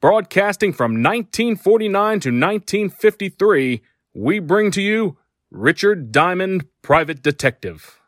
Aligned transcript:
broadcasting 0.00 0.72
from 0.72 1.02
1949 1.02 2.20
to 2.20 2.28
1953, 2.28 3.82
we 4.14 4.38
bring 4.38 4.70
to 4.70 4.82
you 4.82 5.16
Richard 5.50 6.12
Diamond, 6.12 6.66
Private 6.82 7.22
Detective. 7.22 8.00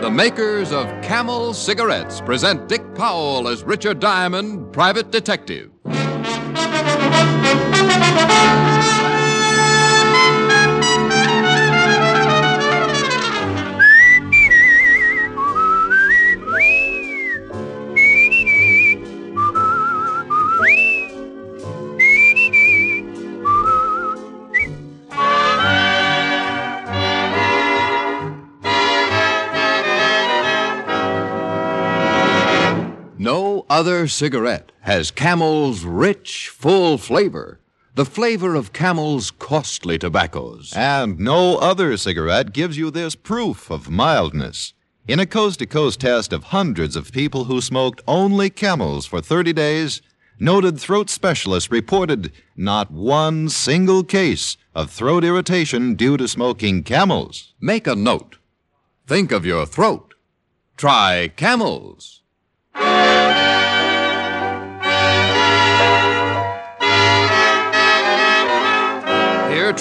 The 0.00 0.10
makers 0.10 0.70
of 0.70 0.86
Camel 1.02 1.54
cigarettes 1.54 2.20
present 2.20 2.68
Dick 2.68 2.82
Powell 2.94 3.48
as 3.48 3.64
Richard 3.64 4.00
Diamond, 4.00 4.72
Private 4.72 5.10
Detective. 5.10 5.70
No 33.84 33.90
other 33.90 34.08
cigarette 34.08 34.72
has 34.80 35.10
Camel's 35.10 35.84
rich, 35.84 36.48
full 36.48 36.96
flavor, 36.96 37.60
the 37.94 38.06
flavor 38.06 38.54
of 38.54 38.72
Camel's 38.72 39.30
costly 39.30 39.98
tobaccos. 39.98 40.72
And 40.74 41.20
no 41.20 41.58
other 41.58 41.94
cigarette 41.98 42.54
gives 42.54 42.78
you 42.78 42.90
this 42.90 43.14
proof 43.14 43.70
of 43.70 43.90
mildness. 43.90 44.72
In 45.06 45.20
a 45.20 45.26
coast 45.26 45.58
to 45.58 45.66
coast 45.66 46.00
test 46.00 46.32
of 46.32 46.44
hundreds 46.44 46.96
of 46.96 47.12
people 47.12 47.44
who 47.44 47.60
smoked 47.60 48.00
only 48.08 48.48
camels 48.48 49.04
for 49.04 49.20
30 49.20 49.52
days, 49.52 50.00
noted 50.40 50.80
throat 50.80 51.10
specialists 51.10 51.70
reported 51.70 52.32
not 52.56 52.90
one 52.90 53.50
single 53.50 54.02
case 54.02 54.56
of 54.74 54.90
throat 54.90 55.24
irritation 55.24 55.94
due 55.94 56.16
to 56.16 56.26
smoking 56.26 56.82
camels. 56.82 57.52
Make 57.60 57.86
a 57.86 57.94
note. 57.94 58.38
Think 59.06 59.30
of 59.30 59.44
your 59.44 59.66
throat. 59.66 60.14
Try 60.78 61.30
Camels. 61.36 62.23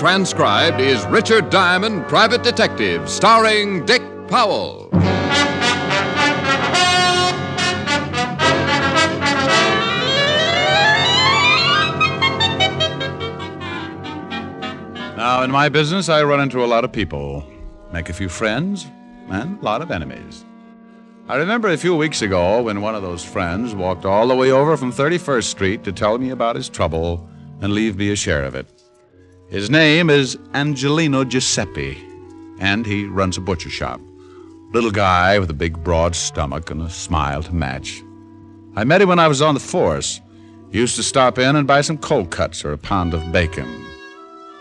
Transcribed 0.04 0.82
is 0.82 1.06
Richard 1.06 1.50
Diamond, 1.50 2.06
Private 2.10 2.44
Detective, 2.44 3.08
starring 3.08 3.86
Dick 3.86 4.02
Powell. 4.28 4.90
Now, 15.16 15.44
in 15.44 15.52
my 15.52 15.70
business, 15.70 16.10
I 16.10 16.22
run 16.24 16.42
into 16.42 16.66
a 16.66 16.68
lot 16.68 16.84
of 16.84 16.92
people, 16.92 17.50
make 17.94 18.10
a 18.10 18.14
few 18.14 18.28
friends, 18.28 18.86
and 19.30 19.58
a 19.58 19.64
lot 19.64 19.82
of 19.82 19.90
enemies. 19.90 20.44
I 21.30 21.38
remember 21.38 21.70
a 21.70 21.78
few 21.78 21.96
weeks 21.96 22.22
ago 22.22 22.62
when 22.62 22.82
one 22.82 22.94
of 22.94 23.04
those 23.04 23.24
friends 23.24 23.74
walked 23.74 24.04
all 24.04 24.28
the 24.28 24.36
way 24.36 24.52
over 24.52 24.76
from 24.76 24.92
31st 24.92 25.46
Street 25.46 25.84
to 25.86 25.94
tell 25.94 26.18
me 26.18 26.32
about 26.32 26.58
his 26.58 26.68
trouble 26.68 27.26
and 27.62 27.72
leave 27.72 27.96
me 27.96 28.12
a 28.12 28.18
share 28.18 28.44
of 28.44 28.54
it. 28.54 28.83
His 29.54 29.70
name 29.70 30.10
is 30.10 30.36
Angelino 30.56 31.24
Giuseppe, 31.24 32.04
and 32.58 32.88
he 32.88 33.06
runs 33.06 33.38
a 33.38 33.42
butcher 33.42 33.70
shop. 33.70 34.02
Little 34.74 34.90
guy 34.90 35.38
with 35.38 35.52
a 35.52 35.54
big, 35.54 35.84
broad 35.84 36.16
stomach 36.16 36.72
and 36.72 36.82
a 36.82 36.90
smile 36.90 37.44
to 37.44 37.54
match. 37.54 38.02
I 38.76 38.84
met 38.84 39.04
him 39.04 39.10
when 39.10 39.20
I 39.20 39.28
was 39.28 39.44
on 39.44 39.54
the 39.54 39.60
force. 39.60 40.20
He 40.72 40.80
used 40.80 40.96
to 40.96 41.04
stop 41.04 41.38
in 41.38 41.56
and 41.56 41.68
buy 41.68 41.82
some 41.82 42.00
cold 42.00 42.32
cuts 42.32 42.66
or 42.66 42.72
a 42.72 42.80
pound 42.80 43.14
of 43.14 43.32
bacon. 43.32 43.72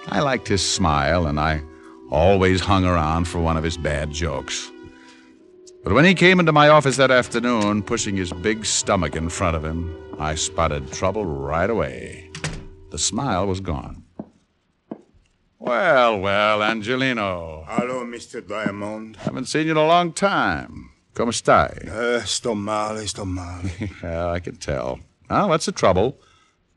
I 0.09 0.21
liked 0.21 0.47
his 0.47 0.61
smile, 0.61 1.27
and 1.27 1.41
I 1.41 1.63
always 2.11 2.61
hung 2.61 2.85
around 2.85 3.25
for 3.25 3.41
one 3.41 3.57
of 3.57 3.65
his 3.65 3.79
bad 3.79 4.11
jokes. 4.11 4.71
But 5.83 5.95
when 5.95 6.05
he 6.05 6.13
came 6.13 6.39
into 6.39 6.53
my 6.53 6.69
office 6.69 6.99
that 6.99 7.11
afternoon, 7.11 7.83
pushing 7.83 8.19
his 8.19 8.31
big 8.31 8.67
stomach 8.67 9.17
in 9.17 9.31
front 9.31 9.57
of 9.57 9.65
him, 9.65 9.97
I 10.19 10.35
spotted 10.35 10.93
trouble 10.93 11.25
right 11.25 11.71
away. 11.71 12.31
The 12.91 12.99
smile 12.99 13.47
was 13.47 13.61
gone. 13.61 14.02
Well, 15.65 16.19
well, 16.19 16.61
Angelino. 16.61 17.65
Hello, 17.69 18.05
Mr. 18.05 18.45
Diamond. 18.47 19.17
Haven't 19.19 19.47
seen 19.47 19.67
you 19.67 19.71
in 19.71 19.77
a 19.77 19.87
long 19.87 20.13
time. 20.13 20.91
Come 21.15 21.31
stai? 21.31 21.89
Uh, 21.89 22.21
sto 22.25 22.55
male, 22.57 23.07
sto 23.07 23.25
male. 23.25 23.71
yeah, 24.03 24.27
I 24.29 24.41
can 24.41 24.57
tell. 24.57 24.99
Well, 25.31 25.49
what's 25.49 25.67
the 25.67 25.73
trouble? 25.73 26.19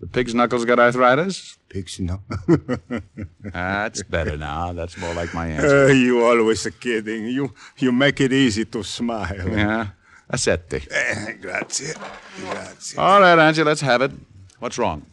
The 0.02 0.06
pig's 0.06 0.36
knuckles 0.36 0.66
got 0.66 0.78
arthritis? 0.78 1.58
Pixie, 1.68 2.04
no. 2.04 2.20
That's 3.40 4.04
better 4.04 4.38
now. 4.38 4.72
That's 4.74 4.98
more 5.00 5.16
like 5.16 5.34
my 5.34 5.48
answer. 5.48 5.86
Uh, 5.86 5.92
you 5.92 6.24
always 6.24 6.68
kidding. 6.80 7.26
You 7.26 7.54
you 7.80 7.92
make 7.92 8.22
it 8.22 8.32
easy 8.34 8.66
to 8.66 8.84
smile. 8.84 9.50
Yeah. 9.50 9.88
Accetti. 10.32 10.86
Eh, 10.92 11.34
grazie. 11.42 11.94
Grazie. 12.40 12.98
All 13.00 13.20
right, 13.20 13.40
Angie, 13.40 13.64
let's 13.64 13.82
have 13.82 14.04
it. 14.04 14.12
What's 14.60 14.78
wrong? 14.78 15.08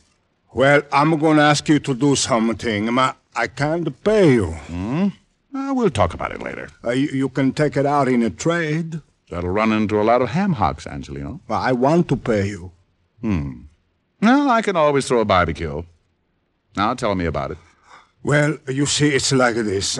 Well, 0.52 0.82
I'm 0.92 1.16
going 1.18 1.38
to 1.38 1.42
ask 1.44 1.66
you 1.68 1.78
to 1.78 1.94
do 1.94 2.14
something. 2.16 2.92
Ma, 2.92 3.14
I 3.34 3.46
can't 3.46 4.02
pay 4.04 4.34
you. 4.34 4.54
Uh, 5.54 5.72
we'll 5.74 5.90
talk 5.90 6.14
about 6.14 6.32
it 6.32 6.42
later. 6.42 6.68
Uh, 6.84 6.90
you. 6.90 7.08
You 7.08 7.28
can 7.28 7.52
take 7.52 7.76
it 7.76 7.86
out 7.86 8.08
in 8.08 8.22
a 8.22 8.30
trade. 8.30 9.00
That'll 9.30 9.50
run 9.50 9.72
into 9.72 10.00
a 10.00 10.04
lot 10.04 10.22
of 10.22 10.30
ham 10.30 10.54
hocks, 10.54 10.86
Angelino. 10.86 11.40
Well, 11.48 11.60
I 11.60 11.72
want 11.72 12.08
to 12.08 12.16
pay 12.16 12.46
you. 12.48 12.72
Hmm. 13.20 13.62
Well, 14.20 14.50
I 14.50 14.62
can 14.62 14.76
always 14.76 15.06
throw 15.08 15.20
a 15.20 15.24
barbecue. 15.24 15.82
Now, 16.76 16.94
tell 16.94 17.14
me 17.14 17.24
about 17.26 17.50
it. 17.52 17.58
Well, 18.22 18.58
you 18.68 18.86
see, 18.86 19.08
it's 19.08 19.32
like 19.32 19.56
this. 19.56 19.98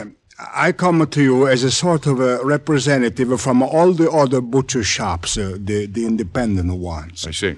I 0.54 0.72
come 0.72 1.06
to 1.06 1.22
you 1.22 1.48
as 1.48 1.64
a 1.64 1.70
sort 1.70 2.06
of 2.06 2.20
a 2.20 2.44
representative 2.44 3.40
from 3.40 3.62
all 3.62 3.92
the 3.92 4.10
other 4.10 4.40
butcher 4.40 4.82
shops, 4.84 5.36
uh, 5.38 5.56
the, 5.58 5.86
the 5.86 6.06
independent 6.06 6.72
ones. 6.74 7.26
I 7.26 7.30
see. 7.32 7.56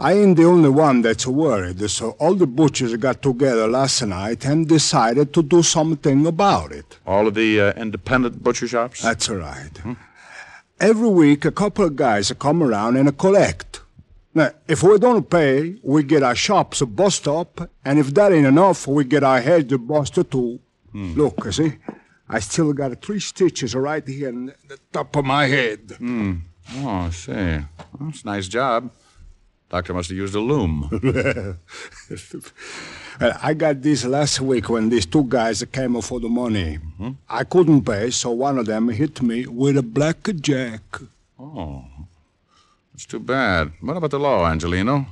I 0.00 0.12
ain't 0.12 0.36
the 0.36 0.44
only 0.44 0.68
one 0.68 1.02
that's 1.02 1.26
worried, 1.26 1.80
so 1.90 2.10
all 2.20 2.34
the 2.36 2.46
butchers 2.46 2.94
got 2.96 3.20
together 3.20 3.66
last 3.66 4.00
night 4.02 4.44
and 4.46 4.68
decided 4.68 5.34
to 5.34 5.42
do 5.42 5.60
something 5.64 6.24
about 6.24 6.70
it. 6.70 6.98
All 7.04 7.26
of 7.26 7.34
the 7.34 7.60
uh, 7.60 7.72
independent 7.72 8.40
butcher 8.44 8.68
shops? 8.68 9.02
That's 9.02 9.28
right. 9.28 9.72
Every 10.78 11.08
week, 11.08 11.44
a 11.44 11.50
couple 11.50 11.84
of 11.84 11.96
guys 11.96 12.32
come 12.38 12.62
around 12.62 12.96
and 12.96 13.18
collect. 13.18 13.80
Now, 14.34 14.50
if 14.68 14.84
we 14.84 15.00
don't 15.00 15.28
pay, 15.28 15.74
we 15.82 16.04
get 16.04 16.22
our 16.22 16.36
shops 16.36 16.80
bust 16.82 17.26
up, 17.26 17.68
and 17.84 17.98
if 17.98 18.14
that 18.14 18.32
ain't 18.32 18.46
enough, 18.46 18.86
we 18.86 19.02
get 19.02 19.24
our 19.24 19.40
heads 19.40 19.76
busted 19.78 20.30
too. 20.30 20.60
Look, 20.94 21.44
you 21.44 21.50
see, 21.52 21.72
I 22.28 22.38
still 22.38 22.72
got 22.72 23.02
three 23.02 23.18
stitches 23.18 23.74
right 23.74 24.06
here 24.06 24.28
in 24.28 24.46
the 24.68 24.78
top 24.92 25.16
of 25.16 25.24
my 25.24 25.46
head. 25.46 25.96
oh, 26.00 26.88
I 26.88 27.10
see. 27.10 27.32
Well, 27.32 27.66
that's 28.00 28.22
a 28.22 28.26
nice 28.26 28.46
job. 28.46 28.92
Doctor 29.70 29.92
must 29.92 30.08
have 30.08 30.16
used 30.18 30.34
a 30.34 30.40
loom. 30.40 30.88
Well, 33.20 33.36
I 33.42 33.52
got 33.54 33.82
this 33.82 34.04
last 34.04 34.40
week 34.40 34.68
when 34.68 34.90
these 34.90 35.04
two 35.04 35.24
guys 35.24 35.64
came 35.72 36.00
for 36.00 36.20
the 36.20 36.28
money. 36.28 36.78
I 37.28 37.42
couldn't 37.42 37.82
pay, 37.84 38.10
so 38.10 38.30
one 38.30 38.58
of 38.58 38.66
them 38.66 38.88
hit 38.90 39.20
me 39.20 39.44
with 39.46 39.76
a 39.76 39.82
blackjack. 39.82 40.82
oh, 41.36 41.84
that's 42.92 43.06
too 43.06 43.18
bad. 43.18 43.72
What 43.80 43.96
about 43.96 44.12
the 44.12 44.20
law, 44.20 44.46
Angelino? 44.46 45.06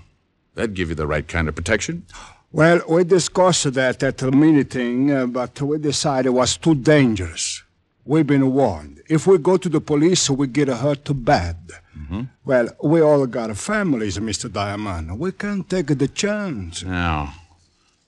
That'd 0.54 0.74
give 0.74 0.88
you 0.90 0.94
the 0.94 1.06
right 1.08 1.26
kind 1.26 1.48
of 1.48 1.56
protection. 1.56 2.06
Well, 2.52 2.80
we 2.88 3.02
discussed 3.02 3.72
that 3.74 4.02
at 4.04 4.18
the 4.18 4.30
meeting, 4.30 5.10
uh, 5.10 5.26
but 5.26 5.60
we 5.60 5.78
decided 5.78 6.26
it 6.26 6.30
was 6.30 6.56
too 6.56 6.76
dangerous. 6.76 7.64
We've 8.06 8.26
been 8.26 8.52
warned. 8.52 9.02
If 9.08 9.26
we 9.26 9.36
go 9.36 9.56
to 9.56 9.68
the 9.68 9.80
police, 9.80 10.30
we 10.30 10.46
get 10.46 10.68
hurt 10.68 11.04
too 11.04 11.14
bad. 11.14 11.56
Mm-hmm. 11.98 12.22
Well, 12.44 12.68
we 12.84 13.00
all 13.00 13.26
got 13.26 13.56
families, 13.56 14.16
Mr. 14.18 14.50
Diamond. 14.50 15.18
We 15.18 15.32
can't 15.32 15.68
take 15.68 15.88
the 15.88 16.06
chance. 16.06 16.84
Now, 16.84 17.34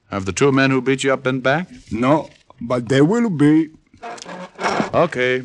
have 0.08 0.24
the 0.24 0.32
two 0.32 0.52
men 0.52 0.70
who 0.70 0.80
beat 0.80 1.02
you 1.02 1.12
up 1.12 1.24
been 1.24 1.40
back? 1.40 1.68
No, 1.90 2.30
but 2.60 2.88
they 2.88 3.02
will 3.02 3.28
be. 3.28 3.70
Okay, 4.94 5.42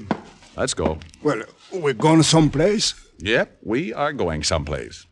let's 0.55 0.75
go. 0.75 0.99
Well, 1.23 1.41
we're 1.71 1.93
going 1.93 2.21
someplace. 2.21 2.93
Yep, 3.17 3.57
we 3.63 3.91
are 3.91 4.13
going 4.13 4.43
someplace. 4.43 5.07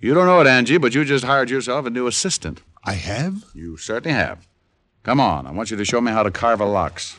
You 0.00 0.12
don't 0.12 0.26
know 0.26 0.40
it, 0.40 0.48
Angie, 0.48 0.78
but 0.78 0.92
you 0.92 1.04
just 1.04 1.24
hired 1.24 1.50
yourself 1.50 1.86
a 1.86 1.90
new 1.90 2.08
assistant. 2.08 2.62
I 2.82 2.94
have? 2.94 3.44
You 3.54 3.76
certainly 3.76 4.14
have. 4.14 4.48
Come 5.04 5.20
on, 5.20 5.46
I 5.46 5.52
want 5.52 5.70
you 5.70 5.76
to 5.76 5.84
show 5.84 6.00
me 6.00 6.10
how 6.10 6.24
to 6.24 6.32
carve 6.32 6.60
a 6.60 6.64
lox. 6.64 7.16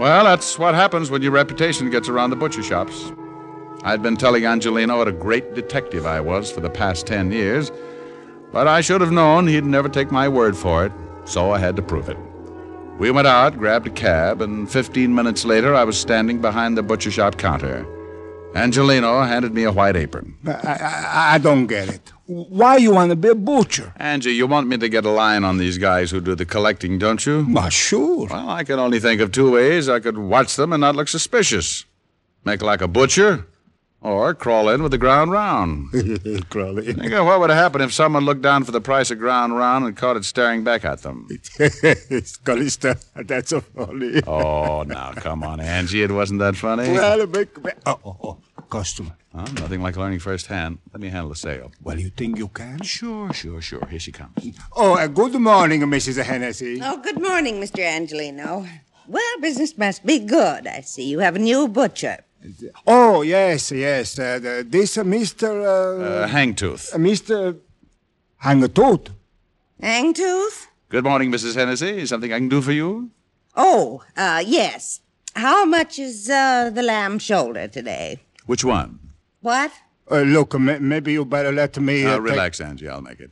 Well, 0.00 0.24
that's 0.24 0.58
what 0.58 0.74
happens 0.74 1.10
when 1.10 1.20
your 1.20 1.32
reputation 1.32 1.90
gets 1.90 2.08
around 2.08 2.30
the 2.30 2.36
butcher 2.36 2.62
shops. 2.62 3.12
I'd 3.82 4.02
been 4.02 4.16
telling 4.16 4.46
Angelino 4.46 4.96
what 4.96 5.08
a 5.08 5.12
great 5.12 5.52
detective 5.52 6.06
I 6.06 6.22
was 6.22 6.50
for 6.50 6.62
the 6.62 6.70
past 6.70 7.06
ten 7.06 7.30
years, 7.30 7.70
but 8.50 8.66
I 8.66 8.80
should 8.80 9.02
have 9.02 9.12
known 9.12 9.46
he'd 9.46 9.66
never 9.66 9.90
take 9.90 10.10
my 10.10 10.26
word 10.26 10.56
for 10.56 10.86
it, 10.86 10.92
so 11.26 11.50
I 11.50 11.58
had 11.58 11.76
to 11.76 11.82
prove 11.82 12.08
it. 12.08 12.16
We 12.98 13.10
went 13.10 13.26
out, 13.26 13.58
grabbed 13.58 13.88
a 13.88 13.90
cab, 13.90 14.40
and 14.40 14.70
15 14.72 15.14
minutes 15.14 15.44
later 15.44 15.74
I 15.74 15.84
was 15.84 16.00
standing 16.00 16.40
behind 16.40 16.78
the 16.78 16.82
butcher 16.82 17.10
shop 17.10 17.36
counter. 17.36 17.84
Angelino 18.54 19.20
handed 19.24 19.52
me 19.52 19.64
a 19.64 19.70
white 19.70 19.96
apron. 19.96 20.34
I, 20.46 20.52
I, 20.52 21.34
I 21.34 21.38
don't 21.38 21.66
get 21.66 21.90
it. 21.90 22.10
Why 22.30 22.76
you 22.76 22.92
want 22.92 23.10
to 23.10 23.16
be 23.16 23.28
a 23.28 23.34
butcher? 23.34 23.92
Angie, 23.96 24.30
you 24.30 24.46
want 24.46 24.68
me 24.68 24.76
to 24.78 24.88
get 24.88 25.04
a 25.04 25.10
line 25.10 25.42
on 25.42 25.58
these 25.58 25.78
guys 25.78 26.12
who 26.12 26.20
do 26.20 26.36
the 26.36 26.44
collecting, 26.46 26.96
don't 26.96 27.26
you? 27.26 27.44
Well, 27.50 27.70
sure. 27.70 28.28
Well, 28.28 28.48
I 28.48 28.62
can 28.62 28.78
only 28.78 29.00
think 29.00 29.20
of 29.20 29.32
two 29.32 29.50
ways 29.50 29.88
I 29.88 29.98
could 29.98 30.16
watch 30.16 30.54
them 30.54 30.72
and 30.72 30.80
not 30.80 30.94
look 30.94 31.08
suspicious. 31.08 31.84
Make 32.44 32.62
like 32.62 32.82
a 32.82 32.86
butcher, 32.86 33.46
or 34.00 34.32
crawl 34.34 34.68
in 34.68 34.82
with 34.82 34.92
the 34.92 34.98
ground 34.98 35.32
round. 35.32 35.90
Crawley. 36.50 36.92
Think 36.92 37.12
of 37.12 37.26
what 37.26 37.40
would 37.40 37.50
happen 37.50 37.80
if 37.80 37.92
someone 37.92 38.24
looked 38.24 38.42
down 38.42 38.64
for 38.64 38.72
the 38.72 38.80
price 38.80 39.10
of 39.10 39.18
ground 39.18 39.56
round 39.56 39.84
and 39.84 39.96
caught 39.96 40.16
it 40.16 40.24
staring 40.24 40.64
back 40.64 40.84
at 40.84 41.02
them. 41.02 41.26
It's 41.58 42.36
Callista, 42.36 42.96
that's 43.14 43.50
so 43.50 43.60
funny. 43.60 44.22
Oh, 44.26 44.84
now 44.84 45.12
come 45.14 45.42
on, 45.42 45.60
Angie. 45.60 46.02
It 46.02 46.12
wasn't 46.12 46.40
that 46.40 46.56
funny. 46.56 46.92
Well, 46.92 47.26
make, 47.26 47.48
oh, 47.86 47.98
oh, 48.04 48.16
oh, 48.22 48.38
customer. 48.70 49.14
Huh? 49.34 49.46
Nothing 49.62 49.82
like 49.82 49.96
learning 49.96 50.20
firsthand. 50.20 50.78
Let 50.92 51.00
me 51.00 51.08
handle 51.08 51.28
the 51.30 51.36
sale. 51.36 51.70
Well, 51.82 51.98
you 51.98 52.10
think 52.10 52.38
you 52.38 52.48
can? 52.48 52.82
Sure, 52.82 53.32
sure, 53.32 53.60
sure. 53.60 53.86
Here 53.86 53.98
she 54.00 54.12
comes. 54.12 54.34
Oh, 54.74 54.94
uh, 54.96 55.06
good 55.06 55.34
morning, 55.34 55.80
Mrs. 55.82 56.22
Hennessy. 56.22 56.80
Oh, 56.82 56.96
good 57.06 57.20
morning, 57.20 57.60
Mr. 57.60 57.80
Angelino. 57.80 58.66
Well, 59.06 59.34
business 59.40 59.76
must 59.76 60.04
be 60.06 60.18
good. 60.20 60.66
I 60.66 60.80
see 60.82 61.04
you 61.12 61.18
have 61.20 61.36
a 61.36 61.40
new 61.40 61.68
butcher. 61.68 62.18
Oh, 62.86 63.22
yes, 63.22 63.70
yes. 63.70 64.18
Uh, 64.18 64.38
the- 64.38 64.66
this 64.68 64.96
uh, 64.96 65.04
Mr. 65.04 65.48
Uh, 65.48 66.24
Uh, 66.24 66.28
hangtooth. 66.28 66.94
uh, 66.94 66.98
Mr. 66.98 67.56
Hangtooth. 68.44 69.08
Hangtooth? 69.82 70.66
Good 70.88 71.04
morning, 71.04 71.30
Mrs. 71.30 71.54
Hennessy. 71.54 72.06
Something 72.06 72.32
I 72.32 72.38
can 72.38 72.48
do 72.48 72.60
for 72.62 72.72
you? 72.72 73.10
Oh, 73.56 74.02
uh, 74.16 74.42
yes. 74.46 75.00
How 75.34 75.64
much 75.64 75.98
is 75.98 76.28
uh, 76.28 76.70
the 76.70 76.82
lamb 76.82 77.18
shoulder 77.18 77.68
today? 77.68 78.18
Which 78.50 78.64
one? 78.64 78.98
What? 79.42 79.70
Uh, 80.10 80.22
look, 80.22 80.58
maybe 80.58 81.12
you 81.12 81.24
better 81.24 81.52
let 81.52 81.78
me. 81.78 82.02
Now, 82.02 82.14
uh, 82.14 82.16
take- 82.16 82.30
relax, 82.32 82.60
Angie. 82.60 82.88
I'll 82.88 83.00
make 83.00 83.20
it. 83.20 83.30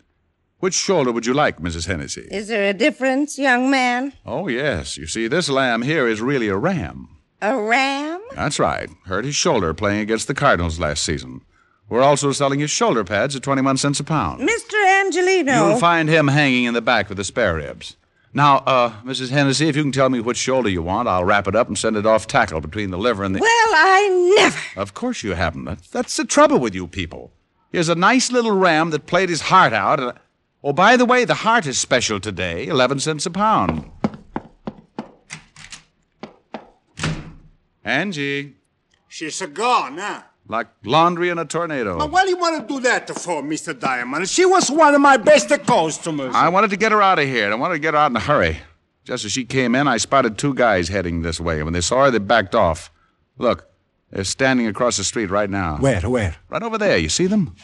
Which 0.60 0.74
shoulder 0.74 1.10
would 1.10 1.26
you 1.26 1.34
like, 1.34 1.58
Mrs. 1.58 1.88
Hennessy? 1.88 2.28
Is 2.30 2.46
there 2.46 2.70
a 2.70 2.72
difference, 2.72 3.36
young 3.36 3.68
man? 3.68 4.12
Oh, 4.24 4.46
yes. 4.46 4.96
You 4.96 5.08
see, 5.08 5.26
this 5.26 5.48
lamb 5.48 5.82
here 5.82 6.06
is 6.06 6.20
really 6.20 6.46
a 6.46 6.56
ram. 6.56 7.08
A 7.42 7.60
ram? 7.60 8.20
That's 8.36 8.60
right. 8.60 8.90
Hurt 9.06 9.24
his 9.24 9.34
shoulder 9.34 9.74
playing 9.74 9.98
against 10.02 10.28
the 10.28 10.34
Cardinals 10.34 10.78
last 10.78 11.02
season. 11.02 11.40
We're 11.88 12.02
also 12.10 12.30
selling 12.30 12.60
his 12.60 12.70
shoulder 12.70 13.02
pads 13.02 13.34
at 13.34 13.42
21 13.42 13.76
cents 13.78 13.98
a 13.98 14.04
pound. 14.04 14.48
Mr. 14.48 15.00
Angelino. 15.00 15.70
You'll 15.70 15.80
find 15.80 16.08
him 16.08 16.28
hanging 16.28 16.62
in 16.62 16.74
the 16.74 16.80
back 16.80 17.08
with 17.08 17.18
the 17.18 17.24
spare 17.24 17.56
ribs. 17.56 17.96
Now, 18.34 18.58
uh, 18.58 18.92
Mrs. 19.02 19.30
Hennessy, 19.30 19.68
if 19.68 19.76
you 19.76 19.82
can 19.82 19.92
tell 19.92 20.10
me 20.10 20.20
which 20.20 20.36
shoulder 20.36 20.68
you 20.68 20.82
want, 20.82 21.08
I'll 21.08 21.24
wrap 21.24 21.48
it 21.48 21.56
up 21.56 21.66
and 21.68 21.76
send 21.78 21.96
it 21.96 22.06
off 22.06 22.26
tackle 22.26 22.60
between 22.60 22.90
the 22.90 22.98
liver 22.98 23.24
and 23.24 23.34
the. 23.34 23.40
Well, 23.40 23.48
I 23.50 24.34
never. 24.36 24.80
Of 24.80 24.94
course 24.94 25.22
you 25.22 25.32
haven't. 25.34 25.64
That- 25.64 25.82
That's 25.90 26.16
the 26.16 26.24
trouble 26.24 26.58
with 26.58 26.74
you 26.74 26.86
people. 26.86 27.32
Here's 27.72 27.88
a 27.88 27.94
nice 27.94 28.30
little 28.30 28.52
ram 28.52 28.90
that 28.90 29.06
played 29.06 29.28
his 29.28 29.42
heart 29.42 29.72
out. 29.72 30.00
And, 30.00 30.12
oh, 30.62 30.72
by 30.72 30.96
the 30.96 31.04
way, 31.06 31.24
the 31.24 31.34
heart 31.34 31.66
is 31.66 31.78
special 31.78 32.20
today, 32.20 32.66
11 32.66 33.00
cents 33.00 33.26
a 33.26 33.30
pound. 33.30 33.90
Angie, 37.84 38.54
She's 39.08 39.40
a 39.40 39.46
gone, 39.46 39.96
huh? 39.96 40.22
Like 40.48 40.66
laundry 40.84 41.28
in 41.28 41.38
a 41.38 41.44
tornado. 41.44 41.98
But 41.98 42.10
what 42.10 42.24
do 42.24 42.30
you 42.30 42.38
want 42.38 42.66
to 42.66 42.74
do 42.74 42.80
that 42.80 43.08
for, 43.10 43.42
Mr. 43.42 43.78
Diamond? 43.78 44.28
She 44.28 44.44
was 44.44 44.70
one 44.70 44.94
of 44.94 45.00
my 45.00 45.16
best 45.16 45.48
customers. 45.48 46.34
I 46.34 46.48
wanted 46.48 46.70
to 46.70 46.76
get 46.76 46.92
her 46.92 47.02
out 47.02 47.18
of 47.18 47.26
here, 47.26 47.50
I 47.52 47.54
wanted 47.54 47.74
to 47.74 47.80
get 47.80 47.94
her 47.94 48.00
out 48.00 48.10
in 48.10 48.16
a 48.16 48.20
hurry. 48.20 48.58
Just 49.04 49.24
as 49.24 49.32
she 49.32 49.44
came 49.44 49.74
in, 49.74 49.88
I 49.88 49.96
spotted 49.96 50.36
two 50.36 50.52
guys 50.52 50.88
heading 50.88 51.22
this 51.22 51.40
way. 51.40 51.62
When 51.62 51.72
they 51.72 51.80
saw 51.80 52.04
her, 52.04 52.10
they 52.10 52.18
backed 52.18 52.54
off. 52.54 52.90
Look, 53.38 53.70
they're 54.10 54.24
standing 54.24 54.66
across 54.66 54.98
the 54.98 55.04
street 55.04 55.30
right 55.30 55.48
now. 55.48 55.78
Where, 55.78 56.02
where? 56.02 56.36
Right 56.50 56.62
over 56.62 56.76
there. 56.76 56.98
You 56.98 57.08
see 57.08 57.26
them? 57.26 57.54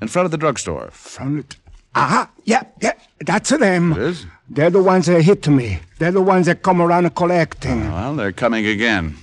In 0.00 0.06
front 0.06 0.26
of 0.26 0.30
the 0.30 0.36
drugstore. 0.36 0.90
From 0.92 1.40
it. 1.40 1.56
Aha, 1.96 2.22
uh-huh, 2.22 2.40
yeah, 2.44 2.62
yeah, 2.82 2.92
that's 3.24 3.50
them. 3.50 3.92
It 3.92 3.98
is? 3.98 4.26
They're 4.48 4.70
the 4.70 4.82
ones 4.82 5.06
that 5.06 5.22
hit 5.22 5.48
me. 5.48 5.80
They're 5.98 6.12
the 6.12 6.22
ones 6.22 6.46
that 6.46 6.62
come 6.62 6.80
around 6.82 7.12
collecting. 7.16 7.90
Well, 7.90 8.14
they're 8.14 8.32
coming 8.32 8.66
again. 8.66 9.16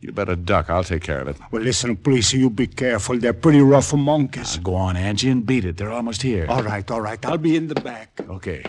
You 0.00 0.12
better 0.12 0.36
duck. 0.36 0.70
I'll 0.70 0.84
take 0.84 1.02
care 1.02 1.20
of 1.20 1.28
it. 1.28 1.36
Well, 1.50 1.62
listen, 1.62 1.96
please, 1.96 2.32
you 2.32 2.50
be 2.50 2.68
careful. 2.68 3.18
They're 3.18 3.32
pretty 3.32 3.60
rough 3.60 3.92
monkeys. 3.92 4.56
Ah, 4.56 4.62
go 4.62 4.74
on, 4.76 4.96
Angie, 4.96 5.28
and 5.28 5.44
beat 5.44 5.64
it. 5.64 5.76
They're 5.76 5.90
almost 5.90 6.22
here. 6.22 6.46
All 6.48 6.62
right, 6.62 6.88
all 6.90 7.00
right. 7.00 7.24
I'll 7.26 7.38
be 7.38 7.56
in 7.56 7.66
the 7.66 7.74
back. 7.74 8.20
Okay. 8.28 8.64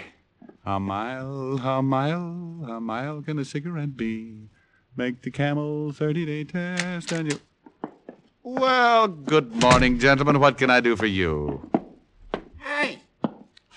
How 0.65 0.79
mile, 0.79 1.57
how 1.57 1.81
mile, 1.81 2.63
how 2.67 2.79
mile 2.79 3.21
can 3.21 3.37
a 3.39 3.45
cigarette 3.45 3.95
be? 3.95 4.49
Make 4.95 5.21
the 5.21 5.31
camel 5.31 5.91
30 5.91 6.25
day 6.25 6.43
test 6.43 7.11
and 7.11 7.31
you. 7.31 7.39
Well, 8.43 9.07
good 9.07 9.55
morning, 9.55 9.99
gentlemen. 9.99 10.39
What 10.39 10.57
can 10.57 10.69
I 10.69 10.79
do 10.79 10.95
for 10.95 11.05
you? 11.05 11.69
Hey, 12.57 12.99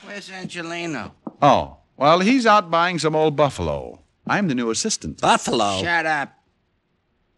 where's 0.05 0.31
Angelino? 0.31 1.13
Oh, 1.41 1.77
well, 1.97 2.21
he's 2.21 2.47
out 2.47 2.71
buying 2.71 2.99
some 2.99 3.15
old 3.15 3.37
buffalo. 3.37 4.01
I'm 4.27 4.49
the 4.49 4.55
new 4.55 4.71
assistant. 4.71 5.21
Buffalo. 5.21 5.81
Shut 5.83 6.07
up. 6.07 6.42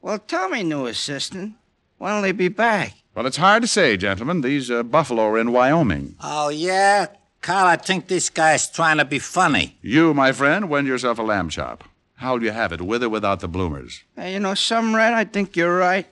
Well, 0.04 0.18
tell 0.18 0.50
me, 0.50 0.62
new 0.62 0.84
assistant, 0.84 1.54
when'll 1.96 2.20
they 2.20 2.32
be 2.32 2.48
back? 2.48 2.92
Well, 3.14 3.24
it's 3.24 3.38
hard 3.38 3.62
to 3.62 3.66
say, 3.66 3.96
gentlemen. 3.96 4.42
These 4.42 4.70
uh, 4.70 4.82
buffalo 4.82 5.22
are 5.28 5.38
in 5.38 5.50
Wyoming. 5.50 6.16
Oh, 6.22 6.50
yeah? 6.50 7.06
Carl, 7.40 7.68
I 7.68 7.76
think 7.76 8.06
this 8.06 8.28
guy's 8.28 8.70
trying 8.70 8.98
to 8.98 9.06
be 9.06 9.18
funny. 9.18 9.78
You, 9.80 10.12
my 10.12 10.30
friend, 10.32 10.68
wend 10.68 10.86
yourself 10.86 11.18
a 11.18 11.22
lamb 11.22 11.48
chop. 11.48 11.84
How'll 12.16 12.42
you 12.42 12.50
have 12.50 12.70
it, 12.70 12.82
with 12.82 13.02
or 13.02 13.08
without 13.08 13.40
the 13.40 13.48
bloomers? 13.48 14.04
Hey, 14.14 14.34
you 14.34 14.40
know, 14.40 14.52
some 14.52 14.94
Red, 14.94 15.14
I 15.14 15.24
think 15.24 15.56
you're 15.56 15.74
right. 15.74 16.06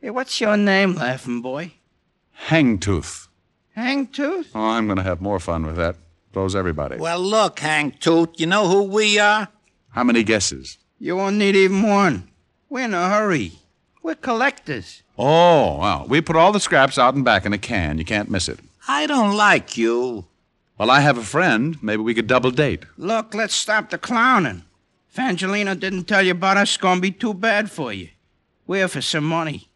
Hey, 0.00 0.10
what's 0.10 0.40
your 0.40 0.56
name, 0.56 0.94
laughing 0.96 1.40
boy? 1.40 1.74
Hangtooth. 2.48 3.28
Hangtooth? 3.76 4.46
Oh, 4.56 4.70
I'm 4.70 4.86
going 4.86 4.96
to 4.96 5.04
have 5.04 5.20
more 5.20 5.38
fun 5.38 5.64
with 5.64 5.76
that. 5.76 5.94
So's 6.34 6.56
everybody. 6.56 6.96
Well, 6.96 7.20
look, 7.20 7.60
Hangtooth, 7.60 8.40
you 8.40 8.46
know 8.46 8.66
who 8.66 8.82
we 8.82 9.20
are? 9.20 9.46
How 9.90 10.02
many 10.02 10.24
guesses? 10.24 10.78
You 10.98 11.14
won't 11.14 11.36
need 11.36 11.54
even 11.54 11.82
one. 11.82 12.28
We're 12.70 12.84
in 12.84 12.94
a 12.94 13.08
hurry. 13.08 13.52
We're 14.02 14.14
collectors. 14.14 15.02
Oh, 15.18 15.78
well, 15.78 16.06
we 16.08 16.20
put 16.20 16.36
all 16.36 16.52
the 16.52 16.60
scraps 16.60 16.98
out 16.98 17.14
and 17.14 17.24
back 17.24 17.46
in 17.46 17.52
a 17.52 17.58
can. 17.58 17.98
You 17.98 18.04
can't 18.04 18.30
miss 18.30 18.48
it. 18.48 18.60
I 18.86 19.06
don't 19.06 19.36
like 19.36 19.76
you. 19.76 20.26
Well, 20.76 20.90
I 20.90 21.00
have 21.00 21.18
a 21.18 21.22
friend. 21.22 21.76
Maybe 21.82 22.02
we 22.02 22.14
could 22.14 22.26
double 22.26 22.50
date. 22.50 22.84
Look, 22.96 23.34
let's 23.34 23.54
stop 23.54 23.90
the 23.90 23.98
clowning. 23.98 24.64
If 25.10 25.18
Angelino 25.18 25.74
didn't 25.74 26.04
tell 26.04 26.22
you 26.22 26.32
about 26.32 26.58
us, 26.58 26.68
it's 26.70 26.76
gonna 26.76 27.00
be 27.00 27.10
too 27.10 27.34
bad 27.34 27.70
for 27.70 27.92
you. 27.92 28.10
We're 28.66 28.88
for 28.88 29.00
some 29.02 29.24
money. 29.24 29.68